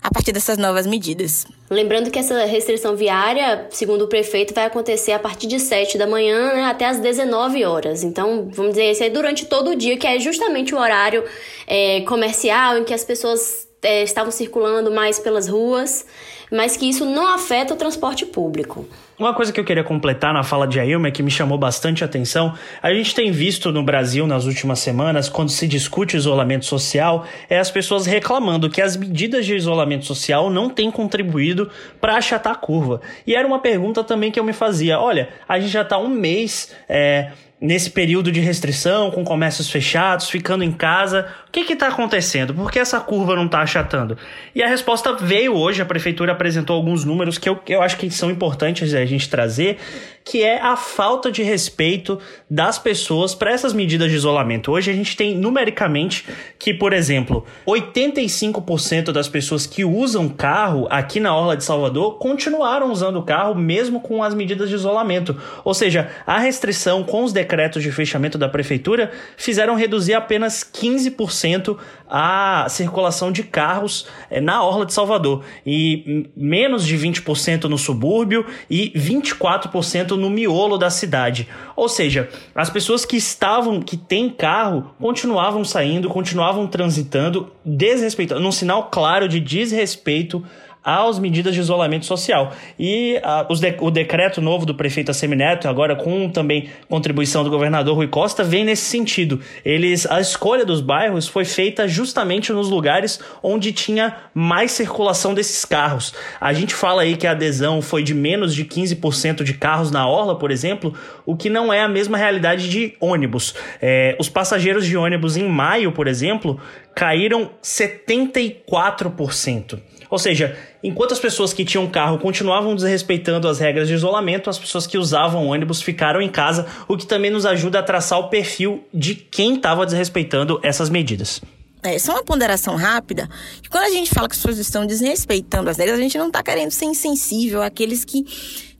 a 0.03 0.11
partir 0.11 0.33
dessas 0.33 0.59
novas 0.59 0.87
medidas. 0.87 1.47
Lembrando 1.71 2.11
que 2.11 2.19
essa 2.19 2.45
restrição 2.45 2.97
viária, 2.97 3.67
segundo 3.71 4.03
o 4.03 4.09
prefeito, 4.09 4.53
vai 4.53 4.65
acontecer 4.65 5.13
a 5.13 5.19
partir 5.19 5.47
de 5.47 5.61
7 5.61 5.97
da 5.97 6.07
manhã 6.07 6.55
né, 6.55 6.65
até 6.65 6.87
as 6.87 6.99
19 6.99 7.65
horas. 7.65 8.03
Então, 8.03 8.49
vamos 8.53 8.73
dizer, 8.73 8.91
isso 8.91 9.05
é 9.05 9.09
durante 9.09 9.47
todo 9.47 9.71
o 9.71 9.77
dia, 9.77 9.97
que 9.97 10.07
é 10.07 10.19
justamente 10.19 10.75
o 10.75 10.79
horário 10.79 11.25
é, 11.67 12.01
comercial 12.03 12.79
em 12.79 12.85
que 12.85 12.93
as 12.93 13.05
pessoas 13.05 13.69
é, 13.81 14.03
estavam 14.03 14.33
circulando 14.33 14.91
mais 14.91 15.19
pelas 15.19 15.49
ruas 15.49 16.05
mas 16.53 16.77
que 16.77 16.87
isso 16.87 17.07
não 17.07 17.35
afeta 17.35 17.73
o 17.73 17.77
transporte 17.79 18.27
público. 18.27 18.87
Uma 19.19 19.33
coisa 19.33 19.51
que 19.51 19.59
eu 19.59 19.65
queria 19.65 19.83
completar 19.83 20.35
na 20.35 20.43
fala 20.43 20.67
de 20.67 20.79
Ailma, 20.79 21.11
que 21.11 21.23
me 21.23 21.31
chamou 21.31 21.57
bastante 21.57 22.05
atenção, 22.05 22.53
a 22.83 22.93
gente 22.93 23.15
tem 23.15 23.33
visto 23.33 23.73
no 23.73 23.83
Brasil 23.83 24.27
nas 24.27 24.45
últimas 24.45 24.79
semanas, 24.79 25.31
quando 25.31 25.51
se 25.51 25.67
discute 25.67 26.17
isolamento 26.17 26.67
social, 26.67 27.25
é 27.49 27.59
as 27.59 27.71
pessoas 27.71 28.05
reclamando 28.05 28.69
que 28.69 28.83
as 28.83 28.97
medidas 28.97 29.47
de 29.47 29.55
isolamento 29.55 30.05
social 30.05 30.51
não 30.51 30.69
têm 30.69 30.91
contribuído 30.91 31.71
para 31.99 32.17
achatar 32.17 32.53
a 32.53 32.57
curva. 32.57 33.01
E 33.27 33.35
era 33.35 33.47
uma 33.49 33.61
pergunta 33.61 34.05
também 34.05 34.31
que 34.31 34.39
eu 34.39 34.45
me 34.45 34.53
fazia: 34.53 35.01
olha, 35.01 35.31
a 35.49 35.59
gente 35.59 35.73
já 35.73 35.83
está 35.83 35.97
um 35.97 36.09
mês. 36.09 36.75
É, 36.87 37.31
nesse 37.63 37.91
período 37.91 38.33
de 38.33 38.41
restrição, 38.41 39.13
com 39.13 39.23
comércios 39.23 39.71
fechados, 39.71 40.29
ficando 40.29 40.65
em 40.65 40.73
casa. 40.73 41.29
O 41.47 41.53
que 41.53 41.73
está 41.73 41.87
acontecendo? 41.87 42.53
Por 42.53 42.73
que 42.73 42.81
essa 42.81 42.99
curva 42.99 43.37
não 43.37 43.47
está 43.47 43.63
achatando? 43.63 44.19
E 44.53 44.61
a 44.65 44.67
resposta 44.67 45.15
veio 45.15 45.55
hoje, 45.55 45.81
a 45.81 45.87
prefeitura 45.87 46.35
apresentou 46.43 46.75
alguns 46.75 47.05
números 47.05 47.39
que 47.39 47.49
eu, 47.49 47.57
eu 47.69 47.81
acho 47.81 47.97
que 47.97 48.11
são 48.11 48.29
importantes 48.29 48.93
a 48.95 49.05
gente 49.07 49.31
trazer, 49.31 49.79
que 50.25 50.43
é 50.43 50.61
a 50.61 50.77
falta 50.77 51.31
de 51.31 51.43
respeito 51.43 52.19
das 52.49 52.79
pessoas 52.79 53.35
para 53.35 53.51
essas 53.51 53.73
medidas 53.73 54.11
de 54.11 54.17
isolamento. 54.17 54.71
Hoje 54.71 54.91
a 54.91 54.95
gente 54.95 55.17
tem 55.17 55.37
numericamente 55.37 56.27
que, 56.59 56.73
por 56.73 56.93
exemplo, 56.93 57.45
85% 57.67 59.13
das 59.13 59.29
pessoas 59.29 59.67
que 59.67 59.85
usam 59.85 60.29
carro 60.29 60.87
aqui 60.91 61.19
na 61.19 61.37
Orla 61.37 61.57
de 61.57 61.65
Salvador 61.65 62.19
continuaram 62.19 62.91
usando 62.91 63.17
o 63.17 63.23
carro 63.23 63.55
mesmo 63.55 64.01
com 64.01 64.23
as 64.23 64.35
medidas 64.35 64.69
de 64.69 64.75
isolamento. 64.75 65.37
Ou 65.65 65.75
seja, 65.75 66.11
a 66.27 66.39
restrição 66.39 67.03
com 67.03 67.25
os 67.25 67.33
decretos 67.33 67.83
de 67.83 67.91
fechamento 67.91 68.39
da 68.39 68.49
prefeitura 68.49 69.11
fizeram 69.37 69.75
reduzir 69.75 70.15
apenas 70.15 70.63
15% 70.63 71.77
a 72.09 72.67
circulação 72.69 73.33
de 73.33 73.43
carros 73.43 74.07
é, 74.31 74.39
na 74.39 74.63
orla 74.63 74.85
de 74.85 74.93
Salvador 74.93 75.43
e 75.65 76.31
menos 76.37 76.87
de 76.87 76.97
20% 76.97 77.65
no 77.65 77.79
subúrbio 77.79 78.45
e 78.69 78.93
24% 78.95 80.12
no 80.17 80.31
miolo 80.31 80.79
da 80.79 80.91
cidade. 80.91 81.49
Ou 81.77 81.89
seja, 81.89 82.29
as 82.55 82.71
pessoas 82.71 83.05
que 83.05 83.17
estavam, 83.17 83.81
que 83.81 83.97
têm 83.97 84.31
carro, 84.31 84.95
continuavam 85.01 85.65
saindo, 85.65 86.09
continuavam 86.09 86.67
transitando, 86.67 87.53
desrespeitando, 87.65 88.41
num 88.41 88.53
sinal 88.53 88.89
claro 88.91 89.29
de 89.29 89.41
desrespeito 89.41 90.45
às 90.85 91.19
medidas 91.19 91.55
de 91.55 91.61
isolamento 91.61 92.07
social. 92.07 92.53
E 92.79 93.21
a, 93.23 93.43
de, 93.45 93.77
o 93.81 93.91
decreto 93.91 94.41
novo 94.41 94.67
do 94.67 94.75
prefeito 94.75 95.11
Assemineto, 95.11 95.69
agora 95.69 95.95
com 95.95 96.29
também 96.29 96.69
contribuição 96.89 97.45
do 97.45 97.51
governador 97.51 97.97
Rui 97.97 98.09
Costa, 98.09 98.43
vem 98.43 98.65
nesse 98.65 98.85
sentido. 98.85 99.41
Eles 99.65 100.07
A 100.07 100.21
escolha 100.21 100.65
dos 100.65 100.81
bairros 100.81 101.29
foi 101.29 101.45
feita 101.45 101.87
justamente 101.87 102.53
nos 102.53 102.69
lugares 102.69 103.21
onde 103.43 103.73
tinha 103.73 104.17
mais 104.35 104.73
circulação 104.73 105.35
desses 105.35 105.65
carros. 105.65 106.15
A 106.41 106.53
gente 106.53 106.75
fala 106.75 107.03
aí 107.03 107.17
que 107.17 107.27
a 107.27 107.33
adesão 107.33 107.81
foi 107.81 108.03
de 108.03 108.15
menos 108.15 108.55
de 108.55 108.65
15% 108.65 109.43
de 109.43 109.55
carros 109.55 109.91
na 109.91 110.09
orla, 110.09 110.39
por 110.39 110.51
exemplo, 110.51 110.95
o 111.25 111.37
que 111.37 111.49
não 111.49 111.73
é 111.73 111.83
a 111.83 111.89
mesma 111.89 112.19
realidade 112.19 112.69
de 112.69 112.95
ônibus. 113.01 113.55
É, 113.81 114.17
os 114.19 114.29
passageiros 114.29 114.87
de 114.87 114.97
ônibus 114.97 115.37
em 115.37 115.49
maio, 115.49 115.93
por 115.93 116.07
exemplo, 116.07 116.61
caíram 116.95 117.51
74%. 117.63 119.81
Ou 120.11 120.19
seja, 120.19 120.55
enquanto 120.83 121.13
as 121.13 121.19
pessoas 121.19 121.55
que 121.55 121.65
tinham 121.65 121.89
carro 121.89 122.19
continuavam 122.19 122.75
desrespeitando 122.75 123.49
as 123.49 123.59
regras 123.59 123.89
de 123.89 123.95
isolamento, 123.95 124.51
as 124.51 124.59
pessoas 124.59 124.87
que 124.87 124.99
usavam 124.99 125.47
ônibus 125.47 125.81
ficaram 125.81 126.21
em 126.21 126.29
casa, 126.29 126.67
o 126.87 126.99
que 126.99 127.07
também 127.07 127.31
nos 127.31 127.47
ajuda 127.47 127.79
a 127.79 127.83
traçar 127.83 128.19
o 128.19 128.29
perfil 128.29 128.87
de 128.93 129.15
quem 129.15 129.55
estava 129.55 129.87
desrespeitando 129.87 130.61
essas 130.63 130.91
medidas. 130.91 131.41
É, 131.83 131.99
só 131.99 132.13
uma 132.13 132.23
ponderação 132.23 132.77
rápida. 132.77 133.27
Que 133.63 133.71
quando 133.71 133.85
a 133.85 133.91
gente 133.91 134.11
fala 134.11 134.29
que 134.29 134.35
as 134.35 134.39
pessoas 134.39 134.59
estão 134.59 134.87
desrespeitando 134.87 135.71
as 135.71 135.79
regras, 135.79 135.99
a 135.99 136.03
gente 136.03 136.19
não 136.19 136.29
está 136.29 136.43
querendo 136.43 136.71
ser 136.71 136.85
insensível 136.85 137.63
àqueles 137.63 138.05
que 138.05 138.25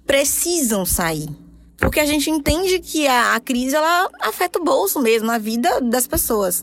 precisam 0.07 0.85
sair. 0.85 1.29
Porque 1.79 1.99
a 1.99 2.07
gente 2.07 2.31
entende 2.31 2.79
que 2.79 3.09
a, 3.09 3.35
a 3.35 3.41
crise 3.41 3.75
ela 3.75 4.09
afeta 4.21 4.61
o 4.61 4.65
bolso 4.65 5.01
mesmo, 5.01 5.31
a 5.31 5.39
vida 5.39 5.81
das 5.81 6.07
pessoas. 6.07 6.63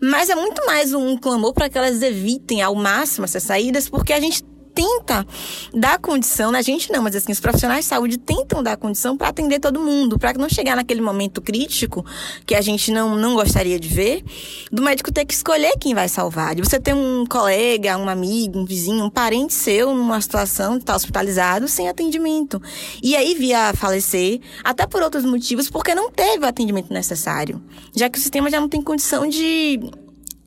Mas 0.00 0.30
é 0.30 0.34
muito 0.34 0.64
mais 0.64 0.94
um 0.94 1.16
clamor 1.16 1.52
para 1.52 1.68
que 1.68 1.76
elas 1.76 2.02
evitem 2.02 2.62
ao 2.62 2.74
máximo 2.74 3.24
essas 3.24 3.42
saídas, 3.42 3.88
porque 3.88 4.12
a 4.12 4.20
gente 4.20 4.44
tenta 4.78 5.26
dar 5.74 5.98
condição, 5.98 6.52
né? 6.52 6.60
a 6.60 6.62
gente 6.62 6.92
não, 6.92 7.02
mas 7.02 7.16
assim, 7.16 7.32
os 7.32 7.40
profissionais 7.40 7.84
de 7.84 7.88
saúde 7.88 8.16
tentam 8.16 8.62
dar 8.62 8.76
condição 8.76 9.16
para 9.16 9.26
atender 9.26 9.58
todo 9.58 9.80
mundo, 9.80 10.16
para 10.16 10.32
não 10.34 10.48
chegar 10.48 10.76
naquele 10.76 11.00
momento 11.00 11.42
crítico 11.42 12.06
que 12.46 12.54
a 12.54 12.60
gente 12.60 12.92
não, 12.92 13.16
não 13.16 13.34
gostaria 13.34 13.80
de 13.80 13.88
ver, 13.88 14.22
do 14.70 14.80
médico 14.80 15.10
ter 15.10 15.24
que 15.24 15.34
escolher 15.34 15.72
quem 15.80 15.94
vai 15.94 16.08
salvar. 16.08 16.54
De 16.54 16.62
você 16.62 16.78
ter 16.78 16.94
um 16.94 17.26
colega, 17.26 17.98
um 17.98 18.08
amigo, 18.08 18.60
um 18.60 18.64
vizinho, 18.64 19.04
um 19.04 19.10
parente 19.10 19.52
seu 19.52 19.92
numa 19.92 20.20
situação 20.20 20.74
de 20.74 20.84
estar 20.84 20.94
hospitalizado 20.94 21.66
sem 21.66 21.88
atendimento. 21.88 22.62
E 23.02 23.16
aí 23.16 23.34
via 23.34 23.72
falecer, 23.74 24.40
até 24.62 24.86
por 24.86 25.02
outros 25.02 25.24
motivos, 25.24 25.68
porque 25.68 25.92
não 25.92 26.08
teve 26.08 26.44
o 26.44 26.48
atendimento 26.48 26.92
necessário. 26.92 27.60
Já 27.96 28.08
que 28.08 28.16
o 28.16 28.22
sistema 28.22 28.48
já 28.48 28.60
não 28.60 28.68
tem 28.68 28.80
condição 28.80 29.28
de 29.28 29.80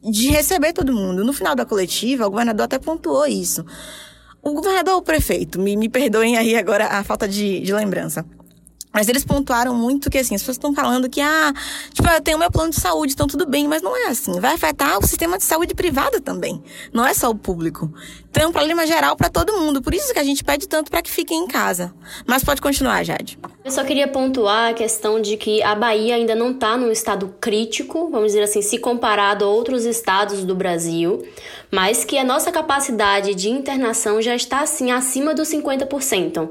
de 0.04 0.30
receber 0.30 0.74
todo 0.74 0.92
mundo. 0.92 1.24
No 1.24 1.32
final 1.32 1.56
da 1.56 1.64
coletiva, 1.64 2.26
o 2.26 2.32
governador 2.32 2.64
até 2.64 2.80
pontuou 2.80 3.28
isso. 3.28 3.64
O 4.44 4.54
governador 4.54 4.96
ou 4.96 5.00
o 5.02 5.04
prefeito, 5.04 5.60
me, 5.60 5.78
me 5.78 5.88
perdoem 5.88 6.38
aí 6.38 6.56
agora 6.56 6.88
a 6.88 7.04
falta 7.04 7.28
de, 7.28 7.60
de 7.60 7.74
lembrança. 7.74 8.26
Mas 8.94 9.08
eles 9.08 9.24
pontuaram 9.24 9.74
muito 9.74 10.10
que, 10.10 10.18
assim, 10.18 10.36
as 10.36 10.42
pessoas 10.42 10.58
estão 10.58 10.74
falando 10.74 11.10
que, 11.10 11.22
ah, 11.22 11.54
tipo, 11.94 12.08
eu 12.10 12.22
tenho 12.22 12.38
meu 12.38 12.52
plano 12.52 12.72
de 12.72 12.80
saúde, 12.80 13.14
então 13.14 13.26
tudo 13.26 13.46
bem, 13.46 13.68
mas 13.68 13.82
não 13.82 13.96
é 13.96 14.10
assim. 14.10 14.40
Vai 14.40 14.54
afetar 14.54 15.00
o 15.00 15.08
sistema 15.08 15.38
de 15.38 15.44
saúde 15.44 15.74
privado 15.74 16.20
também. 16.20 16.62
Não 16.94 17.06
é 17.06 17.14
só 17.14 17.30
o 17.30 17.36
público. 17.36 17.92
Então 18.30 18.44
é 18.44 18.48
um 18.48 18.52
problema 18.52 18.86
geral 18.86 19.16
para 19.16 19.30
todo 19.30 19.58
mundo. 19.58 19.82
Por 19.82 19.94
isso 19.94 20.12
que 20.14 20.20
a 20.20 20.24
gente 20.24 20.44
pede 20.44 20.68
tanto 20.68 20.92
para 20.92 21.02
que 21.02 21.10
fiquem 21.10 21.44
em 21.44 21.48
casa. 21.48 21.94
Mas 22.26 22.44
pode 22.44 22.62
continuar, 22.62 23.04
Jade. 23.04 23.40
Eu 23.64 23.72
só 23.72 23.84
queria 23.84 24.08
pontuar 24.08 24.72
a 24.72 24.74
questão 24.74 25.22
de 25.22 25.38
que 25.38 25.62
a 25.64 25.76
Bahia 25.76 26.16
ainda 26.16 26.36
não 26.36 26.52
está 26.52 26.76
num 26.78 26.92
estado 26.92 27.34
crítico, 27.40 28.10
vamos 28.10 28.28
dizer 28.28 28.44
assim, 28.44 28.62
se 28.62 28.78
comparado 28.78 29.46
a 29.46 29.48
outros 29.48 29.86
estados 29.86 30.44
do 30.44 30.56
Brasil, 30.56 31.26
mas 31.70 32.04
que 32.04 32.18
a 32.18 32.24
nossa 32.24 32.52
capacidade 32.52 33.36
de 33.36 33.50
internação 33.50 34.22
já 34.22 34.36
está, 34.36 34.62
assim, 34.62 34.92
acima 34.92 35.34
dos 35.34 35.50
50%. 35.50 36.50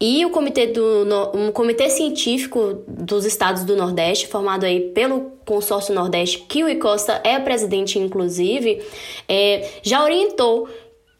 E 0.00 0.24
o 0.26 0.30
comitê, 0.30 0.66
do, 0.66 1.06
um 1.34 1.52
comitê 1.52 1.88
científico 1.88 2.82
dos 2.86 3.24
estados 3.24 3.64
do 3.64 3.76
Nordeste, 3.76 4.26
formado 4.26 4.64
aí 4.64 4.90
pelo 4.90 5.32
consórcio 5.44 5.94
Nordeste, 5.94 6.40
que 6.48 6.64
o 6.64 6.78
Costa 6.78 7.20
é 7.24 7.38
presidente, 7.38 7.98
inclusive, 7.98 8.82
é, 9.28 9.70
já 9.82 10.02
orientou 10.02 10.68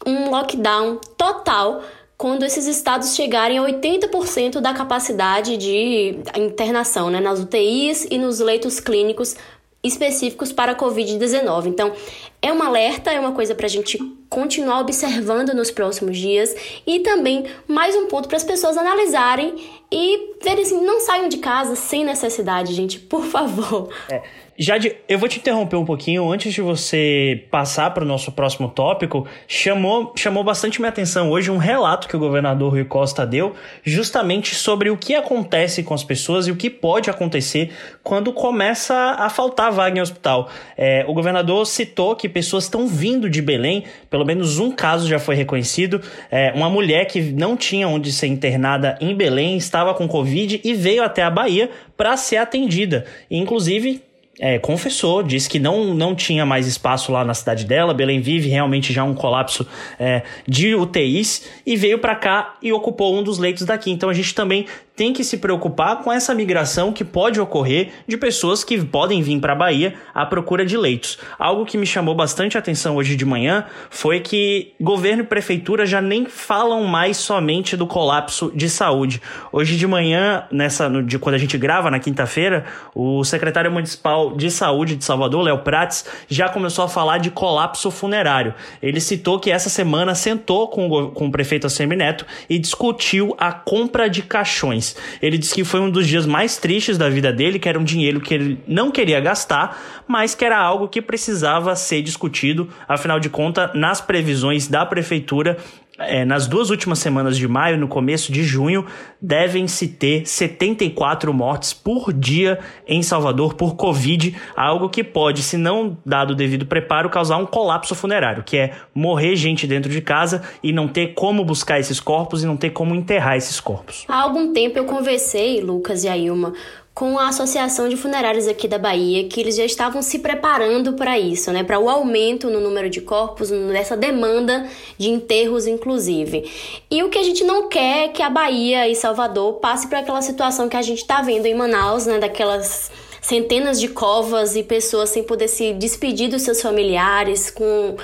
um 0.06 0.30
lockdown 0.30 1.00
total 1.16 1.82
quando 2.16 2.44
esses 2.44 2.66
estados 2.66 3.14
chegarem 3.14 3.58
a 3.58 3.62
80% 3.62 4.60
da 4.60 4.72
capacidade 4.72 5.56
de 5.56 6.18
internação, 6.36 7.10
né, 7.10 7.20
nas 7.20 7.40
UTIs 7.40 8.06
e 8.10 8.18
nos 8.18 8.40
leitos 8.40 8.80
clínicos 8.80 9.36
específicos 9.82 10.52
para 10.52 10.72
a 10.72 10.74
Covid-19. 10.74 11.66
Então, 11.66 11.92
é 12.40 12.52
um 12.52 12.62
alerta, 12.62 13.12
é 13.12 13.20
uma 13.20 13.32
coisa 13.32 13.54
para 13.54 13.66
a 13.66 13.68
gente 13.68 13.98
continuar 14.34 14.80
observando 14.80 15.54
nos 15.54 15.70
próximos 15.70 16.18
dias 16.18 16.52
e 16.84 16.98
também 17.00 17.46
mais 17.68 17.94
um 17.94 18.08
ponto 18.08 18.26
para 18.26 18.36
as 18.36 18.42
pessoas 18.42 18.76
analisarem 18.76 19.54
e 19.92 20.33
verem 20.44 20.62
assim, 20.62 20.80
não 20.84 21.00
saiam 21.00 21.28
de 21.28 21.38
casa 21.38 21.74
sem 21.74 22.04
necessidade, 22.04 22.74
gente, 22.74 22.98
por 22.98 23.24
favor. 23.24 23.88
É. 24.08 24.22
Jade, 24.56 24.94
eu 25.08 25.18
vou 25.18 25.28
te 25.28 25.40
interromper 25.40 25.74
um 25.74 25.84
pouquinho 25.84 26.30
antes 26.30 26.54
de 26.54 26.60
você 26.60 27.44
passar 27.50 27.92
para 27.92 28.04
o 28.04 28.06
nosso 28.06 28.30
próximo 28.30 28.68
tópico. 28.68 29.26
Chamou, 29.48 30.12
chamou 30.16 30.44
bastante 30.44 30.80
minha 30.80 30.90
atenção 30.90 31.28
hoje 31.28 31.50
um 31.50 31.56
relato 31.56 32.06
que 32.06 32.14
o 32.14 32.20
governador 32.20 32.70
Rui 32.70 32.84
Costa 32.84 33.26
deu, 33.26 33.54
justamente 33.82 34.54
sobre 34.54 34.90
o 34.90 34.96
que 34.96 35.16
acontece 35.16 35.82
com 35.82 35.92
as 35.92 36.04
pessoas 36.04 36.46
e 36.46 36.52
o 36.52 36.56
que 36.56 36.70
pode 36.70 37.10
acontecer 37.10 37.72
quando 38.00 38.32
começa 38.32 38.94
a 38.94 39.28
faltar 39.28 39.72
vaga 39.72 39.98
em 39.98 40.00
hospital. 40.00 40.48
É, 40.76 41.04
o 41.08 41.12
governador 41.12 41.66
citou 41.66 42.14
que 42.14 42.28
pessoas 42.28 42.64
estão 42.64 42.86
vindo 42.86 43.28
de 43.28 43.42
Belém, 43.42 43.82
pelo 44.08 44.24
menos 44.24 44.60
um 44.60 44.70
caso 44.70 45.08
já 45.08 45.18
foi 45.18 45.34
reconhecido. 45.34 46.00
É, 46.30 46.52
uma 46.52 46.70
mulher 46.70 47.06
que 47.06 47.20
não 47.20 47.56
tinha 47.56 47.88
onde 47.88 48.12
ser 48.12 48.28
internada 48.28 48.96
em 49.00 49.16
Belém 49.16 49.56
estava 49.56 49.92
com 49.94 50.06
Covid 50.06 50.33
e 50.36 50.74
veio 50.74 51.02
até 51.02 51.22
a 51.22 51.30
Bahia 51.30 51.70
para 51.96 52.16
ser 52.16 52.36
atendida. 52.36 53.04
inclusive, 53.30 54.02
é, 54.40 54.58
confessou, 54.58 55.22
disse 55.22 55.48
que 55.48 55.58
não, 55.58 55.94
não 55.94 56.14
tinha 56.14 56.44
mais 56.44 56.66
espaço 56.66 57.12
lá 57.12 57.24
na 57.24 57.34
cidade 57.34 57.64
dela. 57.64 57.94
Belém 57.94 58.20
vive 58.20 58.48
realmente 58.48 58.92
já 58.92 59.04
um 59.04 59.14
colapso 59.14 59.66
é, 59.98 60.22
de 60.46 60.74
UTIs 60.74 61.48
e 61.64 61.76
veio 61.76 61.98
para 61.98 62.16
cá 62.16 62.54
e 62.60 62.72
ocupou 62.72 63.16
um 63.16 63.22
dos 63.22 63.38
leitos 63.38 63.64
daqui. 63.64 63.90
Então 63.90 64.08
a 64.08 64.14
gente 64.14 64.34
também 64.34 64.66
tem 64.96 65.12
que 65.12 65.24
se 65.24 65.38
preocupar 65.38 66.02
com 66.02 66.12
essa 66.12 66.32
migração 66.34 66.92
que 66.92 67.04
pode 67.04 67.40
ocorrer 67.40 67.90
de 68.06 68.16
pessoas 68.16 68.62
que 68.62 68.82
podem 68.84 69.22
vir 69.22 69.40
para 69.40 69.52
a 69.52 69.56
Bahia 69.56 69.94
à 70.14 70.24
procura 70.24 70.64
de 70.64 70.76
leitos. 70.76 71.18
Algo 71.36 71.66
que 71.66 71.76
me 71.76 71.86
chamou 71.86 72.14
bastante 72.14 72.56
atenção 72.56 72.94
hoje 72.94 73.16
de 73.16 73.24
manhã 73.24 73.64
foi 73.90 74.20
que 74.20 74.72
governo 74.80 75.24
e 75.24 75.26
prefeitura 75.26 75.84
já 75.84 76.00
nem 76.00 76.26
falam 76.26 76.84
mais 76.84 77.16
somente 77.16 77.76
do 77.76 77.86
colapso 77.86 78.52
de 78.54 78.70
saúde. 78.70 79.20
Hoje 79.52 79.76
de 79.76 79.86
manhã, 79.86 80.44
nessa 80.52 80.88
no, 80.88 81.02
de, 81.02 81.18
quando 81.18 81.34
a 81.34 81.38
gente 81.38 81.58
grava 81.58 81.90
na 81.90 81.98
quinta-feira, 81.98 82.64
o 82.94 83.24
secretário 83.24 83.72
municipal 83.72 84.36
de 84.36 84.48
saúde 84.48 84.94
de 84.94 85.04
Salvador, 85.04 85.42
Léo 85.42 85.58
Prates, 85.58 86.04
já 86.28 86.48
começou 86.48 86.84
a 86.84 86.88
falar 86.88 87.18
de 87.18 87.32
colapso 87.32 87.90
funerário. 87.90 88.54
Ele 88.80 89.00
citou 89.00 89.40
que 89.40 89.50
essa 89.50 89.68
semana 89.68 90.14
sentou 90.14 90.68
com 90.68 90.88
o, 90.88 91.10
com 91.10 91.26
o 91.26 91.32
prefeito 91.32 91.66
Assemineto 91.66 92.24
e 92.48 92.60
discutiu 92.60 93.34
a 93.38 93.50
compra 93.50 94.08
de 94.08 94.22
caixões. 94.22 94.83
Ele 95.22 95.38
disse 95.38 95.54
que 95.54 95.64
foi 95.64 95.80
um 95.80 95.90
dos 95.90 96.06
dias 96.06 96.26
mais 96.26 96.56
tristes 96.56 96.98
da 96.98 97.08
vida 97.08 97.32
dele, 97.32 97.58
que 97.58 97.68
era 97.68 97.78
um 97.78 97.84
dinheiro 97.84 98.20
que 98.20 98.34
ele 98.34 98.58
não 98.66 98.90
queria 98.90 99.20
gastar, 99.20 100.04
mas 100.06 100.34
que 100.34 100.44
era 100.44 100.58
algo 100.58 100.88
que 100.88 101.00
precisava 101.00 101.74
ser 101.76 102.02
discutido. 102.02 102.68
Afinal 102.88 103.20
de 103.20 103.30
contas, 103.30 103.70
nas 103.74 104.00
previsões 104.00 104.68
da 104.68 104.84
prefeitura, 104.84 105.56
é, 105.98 106.24
nas 106.24 106.46
duas 106.46 106.70
últimas 106.70 106.98
semanas 106.98 107.36
de 107.36 107.46
maio, 107.46 107.78
no 107.78 107.86
começo 107.86 108.32
de 108.32 108.42
junho, 108.42 108.84
devem-se 109.20 109.86
ter 109.86 110.26
74 110.26 111.32
mortes 111.32 111.72
por 111.72 112.12
dia 112.12 112.58
em 112.86 113.02
Salvador 113.02 113.54
por 113.54 113.76
Covid, 113.76 114.36
algo 114.56 114.88
que 114.88 115.04
pode, 115.04 115.42
se 115.42 115.56
não 115.56 115.96
dado 116.04 116.32
o 116.32 116.34
devido 116.34 116.66
preparo, 116.66 117.08
causar 117.08 117.36
um 117.36 117.46
colapso 117.46 117.94
funerário, 117.94 118.42
que 118.42 118.56
é 118.56 118.72
morrer 118.94 119.36
gente 119.36 119.66
dentro 119.66 119.90
de 119.90 120.00
casa 120.00 120.42
e 120.62 120.72
não 120.72 120.88
ter 120.88 121.14
como 121.14 121.44
buscar 121.44 121.78
esses 121.78 122.00
corpos 122.00 122.42
e 122.42 122.46
não 122.46 122.56
ter 122.56 122.70
como 122.70 122.94
enterrar 122.94 123.36
esses 123.36 123.60
corpos. 123.60 124.04
Há 124.08 124.20
algum 124.20 124.52
tempo 124.52 124.78
eu 124.78 124.84
conversei, 124.84 125.60
Lucas 125.60 126.02
e 126.02 126.08
Ailma, 126.08 126.54
com 126.94 127.18
a 127.18 127.28
Associação 127.28 127.88
de 127.88 127.96
Funerários 127.96 128.46
aqui 128.46 128.68
da 128.68 128.78
Bahia, 128.78 129.28
que 129.28 129.40
eles 129.40 129.56
já 129.56 129.64
estavam 129.64 130.00
se 130.00 130.20
preparando 130.20 130.92
para 130.92 131.18
isso, 131.18 131.50
né, 131.50 131.64
para 131.64 131.80
o 131.80 131.90
aumento 131.90 132.48
no 132.48 132.60
número 132.60 132.88
de 132.88 133.00
corpos, 133.00 133.50
nessa 133.50 133.96
demanda 133.96 134.68
de 134.96 135.10
enterros, 135.10 135.66
inclusive. 135.66 136.48
E 136.88 137.02
o 137.02 137.10
que 137.10 137.18
a 137.18 137.22
gente 137.24 137.42
não 137.42 137.68
quer 137.68 138.04
é 138.04 138.08
que 138.08 138.22
a 138.22 138.30
Bahia 138.30 138.88
e 138.88 138.94
Salvador 138.94 139.54
passe 139.54 139.88
por 139.88 139.96
aquela 139.96 140.22
situação 140.22 140.68
que 140.68 140.76
a 140.76 140.82
gente 140.82 140.98
está 140.98 141.20
vendo 141.20 141.46
em 141.46 141.54
Manaus, 141.54 142.06
né, 142.06 142.20
daquelas 142.20 142.92
centenas 143.20 143.80
de 143.80 143.88
covas 143.88 144.54
e 144.54 144.62
pessoas 144.62 145.08
sem 145.10 145.24
poder 145.24 145.48
se 145.48 145.72
despedir 145.72 146.28
dos 146.28 146.42
seus 146.42 146.62
familiares, 146.62 147.50
com 147.50 147.96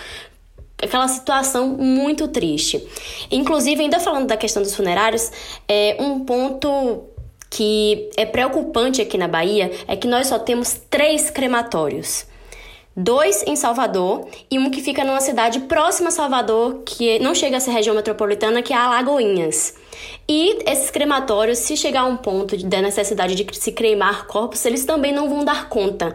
aquela 0.82 1.06
situação 1.08 1.68
muito 1.68 2.26
triste. 2.26 2.84
Inclusive, 3.30 3.82
ainda 3.82 4.00
falando 4.00 4.26
da 4.26 4.36
questão 4.36 4.62
dos 4.62 4.74
funerários, 4.74 5.30
é 5.68 5.96
um 6.00 6.20
ponto 6.20 7.04
que 7.50 8.08
é 8.16 8.24
preocupante 8.24 9.02
aqui 9.02 9.18
na 9.18 9.28
Bahia 9.28 9.70
é 9.86 9.96
que 9.96 10.06
nós 10.06 10.28
só 10.28 10.38
temos 10.38 10.80
três 10.88 11.28
crematórios 11.28 12.30
dois 12.96 13.44
em 13.46 13.56
Salvador 13.56 14.28
e 14.50 14.58
um 14.58 14.70
que 14.70 14.82
fica 14.82 15.04
numa 15.04 15.20
cidade 15.20 15.60
próxima 15.60 16.08
a 16.08 16.12
Salvador, 16.12 16.82
que 16.84 17.18
não 17.18 17.34
chega 17.34 17.56
a 17.56 17.60
ser 17.60 17.70
região 17.70 17.94
metropolitana, 17.94 18.62
que 18.62 18.72
é 18.72 18.76
Alagoinhas. 18.76 19.74
E 20.28 20.58
esses 20.70 20.90
crematórios, 20.90 21.58
se 21.58 21.76
chegar 21.76 22.02
a 22.02 22.06
um 22.06 22.16
ponto 22.16 22.56
da 22.66 22.82
necessidade 22.82 23.34
de 23.34 23.56
se 23.56 23.72
cremar 23.72 24.26
corpos, 24.26 24.64
eles 24.64 24.84
também 24.84 25.12
não 25.12 25.28
vão 25.28 25.44
dar 25.44 25.68
conta. 25.68 26.14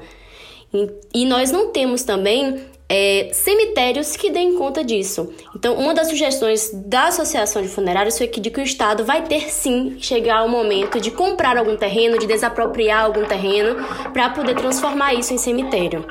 E 1.14 1.26
nós 1.26 1.52
não 1.52 1.70
temos 1.70 2.04
também 2.04 2.66
é, 2.88 3.30
cemitérios 3.34 4.16
que 4.16 4.30
deem 4.30 4.56
conta 4.56 4.84
disso. 4.84 5.34
Então, 5.56 5.76
uma 5.76 5.94
das 5.94 6.10
sugestões 6.10 6.72
da 6.74 7.08
Associação 7.08 7.62
de 7.62 7.68
Funerários 7.68 8.18
foi 8.18 8.28
que, 8.28 8.40
de 8.40 8.50
que 8.50 8.60
o 8.60 8.64
Estado 8.64 9.04
vai 9.04 9.24
ter 9.24 9.50
sim 9.50 9.98
chegar 10.00 10.40
ao 10.40 10.50
momento 10.50 11.00
de 11.00 11.12
comprar 11.12 11.58
algum 11.58 11.76
terreno, 11.76 12.20
de 12.20 12.28
desapropriar 12.28 13.06
algum 13.06 13.26
terreno, 13.26 13.76
para 14.14 14.30
poder 14.30 14.56
transformar 14.56 15.14
isso 15.14 15.34
em 15.34 15.38
cemitério. 15.38 16.06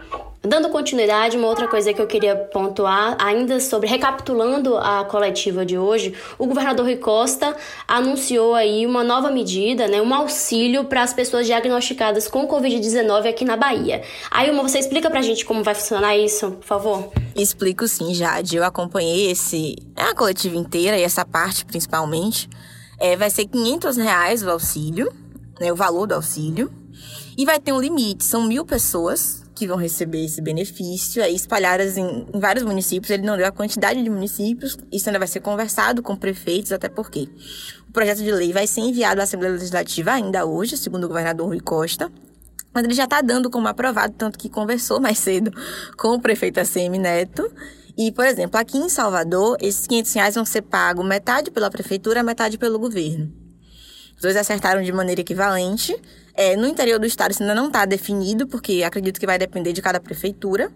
Dando 0.46 0.68
continuidade, 0.68 1.38
uma 1.38 1.48
outra 1.48 1.66
coisa 1.66 1.94
que 1.94 2.02
eu 2.02 2.06
queria 2.06 2.36
pontuar, 2.36 3.16
ainda 3.18 3.58
sobre, 3.60 3.88
recapitulando 3.88 4.76
a 4.76 5.02
coletiva 5.02 5.64
de 5.64 5.78
hoje, 5.78 6.12
o 6.38 6.46
governador 6.46 6.84
Rui 6.84 6.96
Costa 6.96 7.56
anunciou 7.88 8.54
aí 8.54 8.84
uma 8.84 9.02
nova 9.02 9.30
medida, 9.30 9.88
né, 9.88 10.02
um 10.02 10.14
auxílio 10.14 10.84
para 10.84 11.02
as 11.02 11.14
pessoas 11.14 11.46
diagnosticadas 11.46 12.28
com 12.28 12.46
Covid-19 12.46 13.26
aqui 13.26 13.42
na 13.42 13.56
Bahia. 13.56 14.02
Aí, 14.30 14.50
uma, 14.50 14.62
você 14.62 14.78
explica 14.78 15.08
pra 15.08 15.22
gente 15.22 15.46
como 15.46 15.64
vai 15.64 15.74
funcionar 15.74 16.14
isso, 16.14 16.50
por 16.50 16.66
favor? 16.66 17.12
Explico 17.34 17.88
sim, 17.88 18.12
Jade. 18.12 18.56
Eu 18.56 18.64
acompanhei 18.64 19.30
esse, 19.30 19.76
a 19.96 20.14
coletiva 20.14 20.56
inteira 20.56 20.98
e 20.98 21.02
essa 21.02 21.24
parte 21.24 21.64
principalmente. 21.64 22.50
É, 23.00 23.16
vai 23.16 23.30
ser 23.30 23.46
500 23.46 23.96
reais 23.96 24.42
o 24.42 24.50
auxílio, 24.50 25.10
né, 25.58 25.72
o 25.72 25.76
valor 25.76 26.06
do 26.06 26.14
auxílio. 26.14 26.70
E 27.36 27.44
vai 27.44 27.58
ter 27.58 27.72
um 27.72 27.80
limite, 27.80 28.24
são 28.24 28.46
mil 28.46 28.64
pessoas 28.64 29.44
que 29.54 29.66
vão 29.66 29.76
receber 29.76 30.24
esse 30.24 30.40
benefício, 30.40 31.22
aí 31.22 31.34
espalhadas 31.34 31.96
em, 31.96 32.26
em, 32.34 32.40
vários 32.40 32.64
municípios. 32.64 33.10
Ele 33.10 33.22
não 33.22 33.36
deu 33.36 33.46
a 33.46 33.52
quantidade 33.52 34.02
de 34.02 34.10
municípios, 34.10 34.76
isso 34.92 35.08
ainda 35.08 35.18
vai 35.18 35.28
ser 35.28 35.40
conversado 35.40 36.02
com 36.02 36.16
prefeitos, 36.16 36.72
até 36.72 36.88
porque 36.88 37.28
o 37.88 37.92
projeto 37.92 38.18
de 38.18 38.32
lei 38.32 38.52
vai 38.52 38.66
ser 38.66 38.80
enviado 38.80 39.20
à 39.20 39.24
Assembleia 39.24 39.54
Legislativa 39.54 40.12
ainda 40.12 40.44
hoje, 40.44 40.76
segundo 40.76 41.04
o 41.04 41.08
governador 41.08 41.46
Rui 41.46 41.60
Costa. 41.60 42.10
Mas 42.72 42.84
ele 42.84 42.94
já 42.94 43.04
está 43.04 43.20
dando 43.20 43.48
como 43.48 43.68
aprovado, 43.68 44.14
tanto 44.18 44.36
que 44.36 44.48
conversou 44.48 45.00
mais 45.00 45.18
cedo 45.18 45.52
com 45.96 46.08
o 46.08 46.20
prefeito 46.20 46.58
ACM 46.58 46.98
Neto. 46.98 47.48
E, 47.96 48.10
por 48.10 48.26
exemplo, 48.26 48.58
aqui 48.58 48.76
em 48.76 48.88
Salvador, 48.88 49.56
esses 49.60 49.86
500 49.86 50.12
reais 50.14 50.34
vão 50.34 50.44
ser 50.44 50.62
pagos 50.62 51.06
metade 51.06 51.52
pela 51.52 51.70
prefeitura, 51.70 52.24
metade 52.24 52.58
pelo 52.58 52.76
governo. 52.80 53.43
Os 54.16 54.22
dois 54.22 54.36
acertaram 54.36 54.82
de 54.82 54.92
maneira 54.92 55.20
equivalente, 55.20 55.94
é, 56.36 56.56
no 56.56 56.66
interior 56.66 56.98
do 56.98 57.06
estado 57.06 57.30
isso 57.30 57.42
ainda 57.42 57.54
não 57.54 57.68
está 57.68 57.84
definido, 57.84 58.46
porque 58.46 58.82
acredito 58.82 59.20
que 59.20 59.26
vai 59.26 59.38
depender 59.38 59.72
de 59.72 59.80
cada 59.80 60.00
prefeitura, 60.00 60.70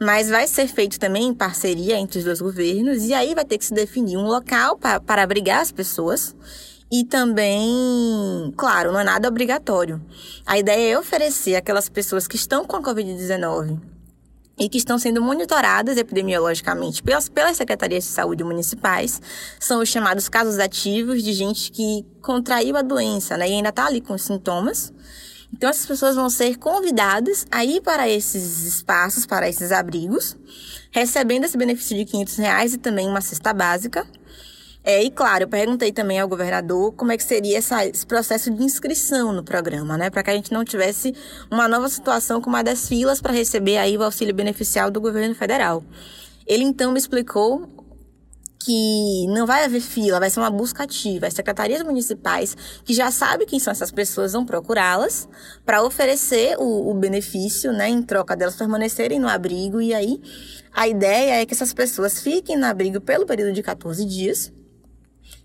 mas 0.00 0.28
vai 0.28 0.46
ser 0.48 0.66
feito 0.66 0.98
também 0.98 1.28
em 1.28 1.34
parceria 1.34 1.96
entre 1.96 2.18
os 2.18 2.24
dois 2.24 2.40
governos, 2.40 3.04
e 3.04 3.14
aí 3.14 3.34
vai 3.34 3.44
ter 3.44 3.58
que 3.58 3.64
se 3.64 3.72
definir 3.72 4.16
um 4.16 4.26
local 4.26 4.76
pra, 4.76 4.98
para 4.98 5.22
abrigar 5.22 5.60
as 5.60 5.70
pessoas. 5.70 6.34
E 6.92 7.04
também, 7.04 8.52
claro, 8.56 8.92
não 8.92 9.00
é 9.00 9.04
nada 9.04 9.26
obrigatório. 9.26 10.00
A 10.46 10.58
ideia 10.58 10.92
é 10.92 10.98
oferecer 10.98 11.56
aquelas 11.56 11.88
pessoas 11.88 12.28
que 12.28 12.36
estão 12.36 12.64
com 12.64 12.76
a 12.76 12.82
Covid-19 12.82 13.93
e 14.58 14.68
que 14.68 14.78
estão 14.78 14.98
sendo 14.98 15.20
monitoradas 15.20 15.96
epidemiologicamente 15.96 17.02
pelas, 17.02 17.28
pelas 17.28 17.56
secretarias 17.56 18.04
de 18.04 18.10
saúde 18.10 18.44
municipais, 18.44 19.20
são 19.58 19.80
os 19.80 19.88
chamados 19.88 20.28
casos 20.28 20.58
ativos 20.58 21.22
de 21.22 21.32
gente 21.32 21.72
que 21.72 22.04
contraiu 22.22 22.76
a 22.76 22.82
doença 22.82 23.36
né, 23.36 23.48
e 23.48 23.52
ainda 23.52 23.70
está 23.70 23.86
ali 23.86 24.00
com 24.00 24.16
sintomas. 24.16 24.92
Então, 25.52 25.70
essas 25.70 25.86
pessoas 25.86 26.16
vão 26.16 26.28
ser 26.28 26.56
convidadas 26.56 27.46
a 27.48 27.64
ir 27.64 27.80
para 27.80 28.08
esses 28.08 28.64
espaços, 28.64 29.24
para 29.24 29.48
esses 29.48 29.70
abrigos, 29.70 30.36
recebendo 30.90 31.44
esse 31.44 31.56
benefício 31.56 31.96
de 31.96 32.04
500 32.04 32.36
reais 32.36 32.74
e 32.74 32.78
também 32.78 33.08
uma 33.08 33.20
cesta 33.20 33.52
básica. 33.52 34.04
É, 34.86 35.02
e 35.02 35.10
claro, 35.10 35.44
eu 35.44 35.48
perguntei 35.48 35.90
também 35.90 36.20
ao 36.20 36.28
governador 36.28 36.92
como 36.92 37.10
é 37.10 37.16
que 37.16 37.24
seria 37.24 37.56
essa, 37.56 37.86
esse 37.86 38.06
processo 38.06 38.50
de 38.50 38.62
inscrição 38.62 39.32
no 39.32 39.42
programa, 39.42 39.96
né? 39.96 40.10
Para 40.10 40.22
que 40.22 40.30
a 40.30 40.34
gente 40.34 40.52
não 40.52 40.62
tivesse 40.62 41.14
uma 41.50 41.66
nova 41.66 41.88
situação 41.88 42.38
com 42.38 42.50
uma 42.50 42.62
das 42.62 42.86
filas 42.86 43.18
para 43.18 43.32
receber 43.32 43.78
aí 43.78 43.96
o 43.96 44.02
auxílio 44.02 44.34
beneficial 44.34 44.90
do 44.90 45.00
governo 45.00 45.34
federal. 45.34 45.82
Ele 46.46 46.64
então 46.64 46.92
me 46.92 46.98
explicou 46.98 47.66
que 48.58 49.26
não 49.28 49.46
vai 49.46 49.64
haver 49.64 49.80
fila, 49.80 50.20
vai 50.20 50.28
ser 50.28 50.40
uma 50.40 50.50
busca 50.50 50.84
ativa. 50.84 51.28
As 51.28 51.34
secretarias 51.34 51.82
municipais, 51.82 52.54
que 52.84 52.92
já 52.92 53.10
sabem 53.10 53.46
quem 53.46 53.58
são 53.58 53.70
essas 53.70 53.90
pessoas, 53.90 54.32
vão 54.34 54.44
procurá-las 54.44 55.26
para 55.64 55.82
oferecer 55.82 56.56
o, 56.58 56.90
o, 56.90 56.94
benefício, 56.94 57.72
né, 57.72 57.88
em 57.88 58.02
troca 58.02 58.36
delas 58.36 58.56
permanecerem 58.56 59.18
no 59.18 59.28
abrigo. 59.28 59.80
E 59.80 59.94
aí, 59.94 60.20
a 60.72 60.86
ideia 60.86 61.40
é 61.40 61.46
que 61.46 61.54
essas 61.54 61.72
pessoas 61.72 62.20
fiquem 62.20 62.56
no 62.56 62.66
abrigo 62.66 63.00
pelo 63.00 63.24
período 63.24 63.52
de 63.52 63.62
14 63.62 64.04
dias 64.04 64.52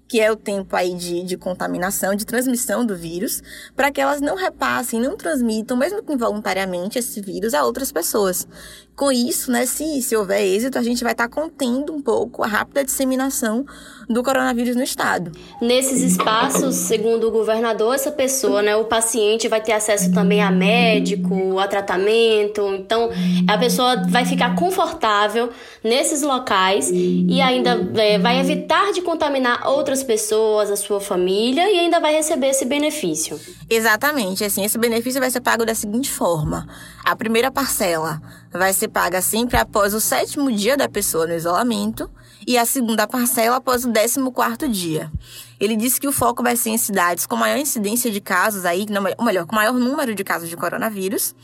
que 0.09 0.19
é 0.19 0.31
o 0.31 0.35
tempo 0.35 0.75
aí 0.75 0.95
de, 0.95 1.21
de 1.21 1.37
contaminação, 1.37 2.15
de 2.15 2.25
transmissão 2.25 2.83
do 2.83 2.95
vírus, 2.95 3.43
para 3.75 3.91
que 3.91 4.01
elas 4.01 4.19
não 4.19 4.35
repassem, 4.35 4.99
não 4.99 5.15
transmitam, 5.15 5.77
mesmo 5.77 6.01
que 6.01 6.11
involuntariamente, 6.11 6.97
esse 6.97 7.21
vírus 7.21 7.53
a 7.53 7.63
outras 7.63 7.91
pessoas. 7.91 8.47
Com 8.95 9.11
isso, 9.11 9.51
né, 9.51 9.67
se, 9.67 10.01
se 10.01 10.15
houver 10.15 10.41
êxito, 10.41 10.79
a 10.79 10.81
gente 10.81 11.03
vai 11.03 11.11
estar 11.11 11.29
tá 11.29 11.33
contendo 11.33 11.93
um 11.93 12.01
pouco 12.01 12.43
a 12.43 12.47
rápida 12.47 12.83
disseminação 12.83 13.63
do 14.09 14.23
coronavírus 14.23 14.75
no 14.75 14.81
estado. 14.81 15.31
Nesses 15.61 16.01
espaços, 16.01 16.73
segundo 16.75 17.27
o 17.27 17.31
governador, 17.31 17.93
essa 17.93 18.11
pessoa, 18.11 18.63
né, 18.63 18.75
o 18.75 18.85
paciente 18.85 19.47
vai 19.47 19.61
ter 19.61 19.73
acesso 19.73 20.11
também 20.11 20.41
a 20.41 20.49
médico, 20.49 21.59
a 21.59 21.67
tratamento. 21.67 22.61
Então, 22.73 23.11
a 23.47 23.57
pessoa 23.57 24.03
vai 24.09 24.25
ficar 24.25 24.55
confortável 24.55 25.51
nesses 25.83 26.23
locais 26.23 26.89
e 26.91 27.39
ainda 27.39 27.87
é, 27.97 28.17
vai 28.17 28.39
evitar 28.39 28.91
de 28.91 29.01
contaminar 29.01 29.67
outras 29.67 30.01
pessoas, 30.01 30.71
a 30.71 30.75
sua 30.75 30.99
família 30.99 31.71
e 31.71 31.77
ainda 31.77 31.99
vai 31.99 32.13
receber 32.13 32.47
esse 32.47 32.65
benefício. 32.65 33.39
Exatamente, 33.69 34.43
assim, 34.43 34.65
esse 34.65 34.77
benefício 34.79 35.21
vai 35.21 35.29
ser 35.29 35.41
pago 35.41 35.63
da 35.63 35.75
seguinte 35.75 36.09
forma: 36.09 36.67
a 37.05 37.15
primeira 37.15 37.51
parcela 37.51 38.19
vai 38.51 38.73
ser 38.73 38.87
paga 38.87 39.21
sempre 39.21 39.57
após 39.57 39.93
o 39.93 40.01
sétimo 40.01 40.51
dia 40.51 40.75
da 40.75 40.89
pessoa 40.89 41.27
no 41.27 41.35
isolamento 41.35 42.09
e 42.49 42.57
a 42.57 42.65
segunda 42.65 43.07
parcela 43.07 43.57
após 43.57 43.85
o 43.85 43.91
décimo 43.91 44.31
quarto 44.31 44.67
dia. 44.67 45.11
Ele 45.59 45.75
disse 45.75 46.01
que 46.01 46.07
o 46.07 46.11
foco 46.11 46.41
vai 46.41 46.55
ser 46.55 46.71
em 46.71 46.79
cidades 46.79 47.27
com 47.27 47.35
maior 47.35 47.59
incidência 47.59 48.09
de 48.09 48.19
casos 48.19 48.65
aí, 48.65 48.87
ou 49.19 49.23
melhor, 49.23 49.45
com 49.45 49.55
maior 49.55 49.73
número 49.73 50.15
de 50.15 50.23
casos 50.23 50.49
de 50.49 50.57
coronavírus, 50.57 51.35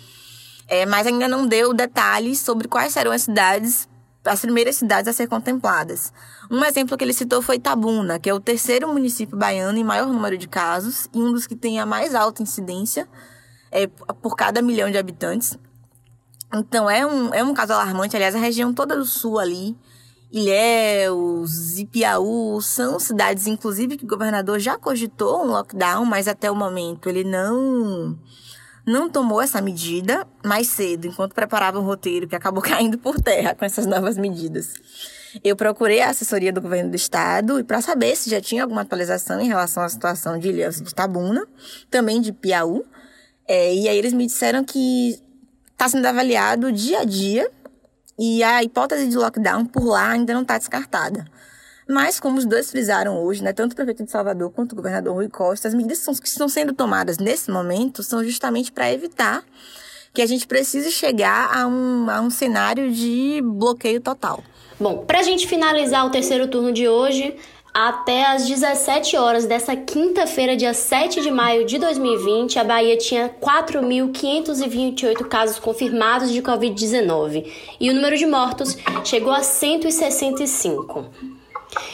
é, 0.67 0.83
mas 0.83 1.05
ainda 1.05 1.27
não 1.27 1.45
deu 1.45 1.75
detalhes 1.75 2.39
sobre 2.39 2.67
quais 2.67 2.91
serão 2.91 3.11
as 3.11 3.21
cidades, 3.21 3.87
as 4.25 4.41
primeiras 4.41 4.77
cidades 4.77 5.07
a 5.07 5.13
ser 5.13 5.27
contempladas. 5.27 6.11
Um 6.49 6.65
exemplo 6.65 6.97
que 6.97 7.03
ele 7.03 7.13
citou 7.13 7.39
foi 7.39 7.59
Tabuna, 7.59 8.17
que 8.17 8.27
é 8.27 8.33
o 8.33 8.39
terceiro 8.39 8.91
município 8.91 9.37
baiano 9.37 9.77
em 9.77 9.83
maior 9.83 10.07
número 10.07 10.39
de 10.39 10.47
casos 10.47 11.07
e 11.13 11.19
um 11.19 11.31
dos 11.31 11.45
que 11.45 11.55
tem 11.55 11.79
a 11.79 11.85
mais 11.85 12.15
alta 12.15 12.41
incidência 12.41 13.07
é, 13.71 13.85
por 13.85 14.35
cada 14.35 14.59
milhão 14.59 14.89
de 14.89 14.97
habitantes. 14.97 15.55
Então 16.51 16.89
é 16.89 17.05
um, 17.05 17.31
é 17.31 17.43
um 17.43 17.53
caso 17.53 17.73
alarmante. 17.73 18.15
Aliás, 18.15 18.33
a 18.33 18.39
região 18.39 18.73
toda 18.73 18.95
do 18.95 19.05
sul 19.05 19.37
ali, 19.37 19.77
Ilhéus, 20.31 21.77
Ipiaú, 21.77 22.61
são 22.61 22.99
cidades, 22.99 23.47
inclusive, 23.47 23.97
que 23.97 24.05
o 24.05 24.07
governador 24.07 24.59
já 24.59 24.77
cogitou 24.77 25.43
um 25.43 25.47
lockdown, 25.47 26.05
mas 26.05 26.27
até 26.27 26.49
o 26.49 26.55
momento 26.55 27.07
ele 27.07 27.23
não 27.23 28.17
não 28.85 29.09
tomou 29.09 29.41
essa 29.41 29.59
medida 29.61 30.27
mais 30.43 30.67
cedo, 30.67 31.07
enquanto 31.07 31.33
preparava 31.33 31.79
um 31.79 31.83
roteiro 31.83 32.27
que 32.27 32.35
acabou 32.35 32.61
caindo 32.63 32.97
por 32.97 33.19
terra 33.19 33.55
com 33.55 33.65
essas 33.65 33.85
novas 33.85 34.17
medidas. 34.17 34.73
Eu 35.43 35.55
procurei 35.55 36.01
a 36.01 36.09
assessoria 36.09 36.53
do 36.53 36.61
governo 36.61 36.91
do 36.91 36.95
estado 36.95 37.59
e 37.59 37.63
para 37.63 37.81
saber 37.81 38.15
se 38.15 38.29
já 38.29 38.39
tinha 38.39 38.63
alguma 38.63 38.81
atualização 38.81 39.41
em 39.41 39.47
relação 39.47 39.83
à 39.83 39.89
situação 39.89 40.37
de 40.37 40.47
Ilhéus 40.49 40.79
de 40.79 40.93
Tabuna, 40.93 41.45
também 41.89 42.21
de 42.21 42.31
Piauí. 42.31 42.83
É, 43.47 43.73
e 43.73 43.89
aí 43.89 43.97
eles 43.97 44.13
me 44.13 44.25
disseram 44.25 44.63
que 44.63 45.19
está 45.71 45.89
sendo 45.89 46.05
avaliado 46.05 46.71
dia 46.71 46.99
a 46.99 47.03
dia 47.03 47.49
e 48.17 48.43
a 48.43 48.63
hipótese 48.63 49.07
de 49.07 49.17
lockdown 49.17 49.65
por 49.65 49.83
lá 49.83 50.11
ainda 50.11 50.33
não 50.33 50.41
está 50.41 50.57
descartada. 50.57 51.25
Mas, 51.87 52.19
como 52.19 52.37
os 52.37 52.45
dois 52.45 52.71
frisaram 52.71 53.23
hoje, 53.23 53.43
né, 53.43 53.53
tanto 53.53 53.73
o 53.73 53.75
prefeito 53.75 54.03
de 54.03 54.09
Salvador 54.09 54.51
quanto 54.51 54.73
o 54.73 54.75
governador 54.75 55.13
Rui 55.13 55.29
Costa, 55.29 55.67
as 55.67 55.73
medidas 55.73 56.19
que 56.19 56.27
estão 56.27 56.49
sendo 56.49 56.73
tomadas 56.73 57.19
nesse 57.19 57.51
momento 57.51 58.01
são 58.01 58.23
justamente 58.23 58.71
para 58.71 58.91
evitar 58.91 59.43
que 60.11 60.21
a 60.21 60.25
gente 60.25 60.47
precise 60.47 60.91
chegar 60.91 61.55
a 61.55 61.67
um, 61.67 62.09
a 62.09 62.21
um 62.21 62.29
cenário 62.29 62.91
de 62.91 63.41
bloqueio 63.43 64.01
total. 64.01 64.43
Bom, 64.79 65.05
para 65.05 65.19
a 65.19 65.23
gente 65.23 65.47
finalizar 65.47 66.05
o 66.05 66.09
terceiro 66.09 66.47
turno 66.47 66.71
de 66.71 66.87
hoje, 66.87 67.35
Até 67.77 68.25
às 68.27 68.47
17 68.47 69.17
horas 69.17 69.45
dessa 69.45 69.75
quinta-feira, 69.75 70.55
dia 70.55 70.73
7 70.73 71.19
de 71.19 71.29
maio 71.29 71.65
de 71.65 71.77
2020, 71.77 72.57
a 72.57 72.63
Bahia 72.63 72.95
tinha 72.95 73.29
4.528 73.29 75.27
casos 75.27 75.59
confirmados 75.59 76.31
de 76.31 76.41
Covid-19 76.41 77.45
e 77.77 77.89
o 77.89 77.93
número 77.93 78.15
de 78.15 78.25
mortos 78.25 78.77
chegou 79.03 79.33
a 79.33 79.43
165. 79.43 81.05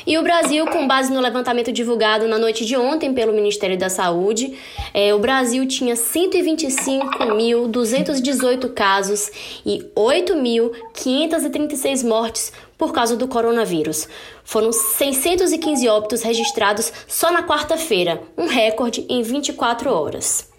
E 0.05 0.19
o 0.19 0.21
Brasil, 0.21 0.67
com 0.67 0.87
base 0.87 1.11
no 1.11 1.19
levantamento 1.19 1.71
divulgado 1.71 2.27
na 2.27 2.37
noite 2.37 2.63
de 2.63 2.77
ontem 2.77 3.11
pelo 3.11 3.33
Ministério 3.33 3.75
da 3.75 3.89
Saúde, 3.89 4.55
é, 4.93 5.15
o 5.15 5.19
Brasil 5.19 5.67
tinha 5.67 5.95
125.218 5.95 8.71
casos 8.71 9.31
e 9.65 9.79
8.536 9.95 12.07
mortes 12.07 12.53
por 12.81 12.91
causa 12.91 13.15
do 13.15 13.27
coronavírus. 13.27 14.07
Foram 14.43 14.71
615 14.71 15.87
óbitos 15.87 16.23
registrados 16.23 16.91
só 17.07 17.31
na 17.31 17.43
quarta-feira, 17.43 18.23
um 18.35 18.47
recorde 18.47 19.05
em 19.07 19.21
24 19.21 19.93
horas. 19.93 20.49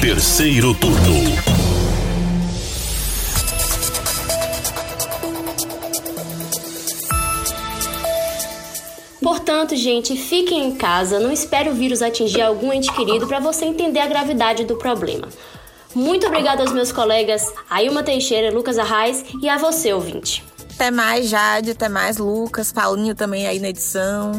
Terceiro 0.00 0.72
turno. 0.74 1.58
Portanto, 9.20 9.74
gente, 9.74 10.14
fiquem 10.14 10.68
em 10.68 10.76
casa, 10.76 11.18
não 11.18 11.32
espere 11.32 11.68
o 11.68 11.74
vírus 11.74 12.00
atingir 12.00 12.42
algum 12.42 12.72
ente 12.72 12.92
querido 12.92 13.26
para 13.26 13.40
você 13.40 13.64
entender 13.64 13.98
a 13.98 14.06
gravidade 14.06 14.64
do 14.64 14.76
problema. 14.76 15.28
Muito 15.94 16.26
obrigada 16.26 16.62
aos 16.62 16.72
meus 16.72 16.92
colegas 16.92 17.52
Ailma 17.68 18.02
Teixeira, 18.02 18.54
Lucas 18.54 18.78
Arraes 18.78 19.24
e 19.42 19.48
a 19.48 19.56
você, 19.56 19.92
ouvinte. 19.92 20.44
Até 20.74 20.90
mais, 20.90 21.28
Jade, 21.28 21.72
até 21.72 21.88
mais, 21.88 22.18
Lucas, 22.18 22.70
Paulinho 22.72 23.14
também 23.14 23.46
aí 23.46 23.58
na 23.58 23.68
edição. 23.68 24.32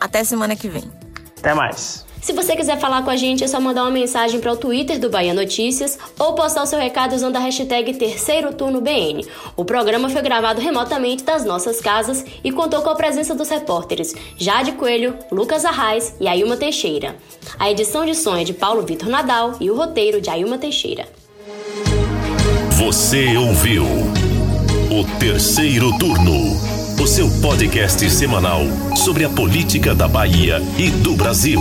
Até 0.00 0.24
semana 0.24 0.56
que 0.56 0.68
vem. 0.68 0.90
Até 1.38 1.54
mais. 1.54 2.03
Se 2.24 2.32
você 2.32 2.56
quiser 2.56 2.80
falar 2.80 3.02
com 3.02 3.10
a 3.10 3.16
gente, 3.16 3.44
é 3.44 3.46
só 3.46 3.60
mandar 3.60 3.82
uma 3.82 3.90
mensagem 3.90 4.40
para 4.40 4.50
o 4.50 4.56
Twitter 4.56 4.98
do 4.98 5.10
Bahia 5.10 5.34
Notícias 5.34 5.98
ou 6.18 6.32
postar 6.32 6.62
o 6.62 6.66
seu 6.66 6.78
recado 6.78 7.14
usando 7.14 7.36
a 7.36 7.38
hashtag 7.38 7.92
Terceiro 7.92 8.54
Turno 8.54 8.80
BN. 8.80 9.26
O 9.54 9.62
programa 9.62 10.08
foi 10.08 10.22
gravado 10.22 10.58
remotamente 10.58 11.22
das 11.22 11.44
nossas 11.44 11.82
casas 11.82 12.24
e 12.42 12.50
contou 12.50 12.80
com 12.80 12.88
a 12.88 12.94
presença 12.94 13.34
dos 13.34 13.50
repórteres 13.50 14.14
Jade 14.38 14.72
Coelho, 14.72 15.18
Lucas 15.30 15.66
Arraes 15.66 16.14
e 16.18 16.26
Ailma 16.26 16.56
Teixeira. 16.56 17.14
A 17.58 17.70
edição 17.70 18.06
de 18.06 18.14
som 18.14 18.34
é 18.34 18.42
de 18.42 18.54
Paulo 18.54 18.80
Vitor 18.86 19.10
Nadal 19.10 19.56
e 19.60 19.70
o 19.70 19.76
roteiro 19.76 20.18
de 20.18 20.30
Ailma 20.30 20.56
Teixeira. 20.56 21.06
Você 22.78 23.36
ouviu 23.36 23.84
o 23.84 25.18
Terceiro 25.18 25.90
Turno, 25.98 26.58
o 27.02 27.06
seu 27.06 27.28
podcast 27.42 28.08
semanal 28.08 28.62
sobre 28.96 29.26
a 29.26 29.28
política 29.28 29.94
da 29.94 30.08
Bahia 30.08 30.62
e 30.78 30.88
do 30.88 31.12
Brasil. 31.16 31.60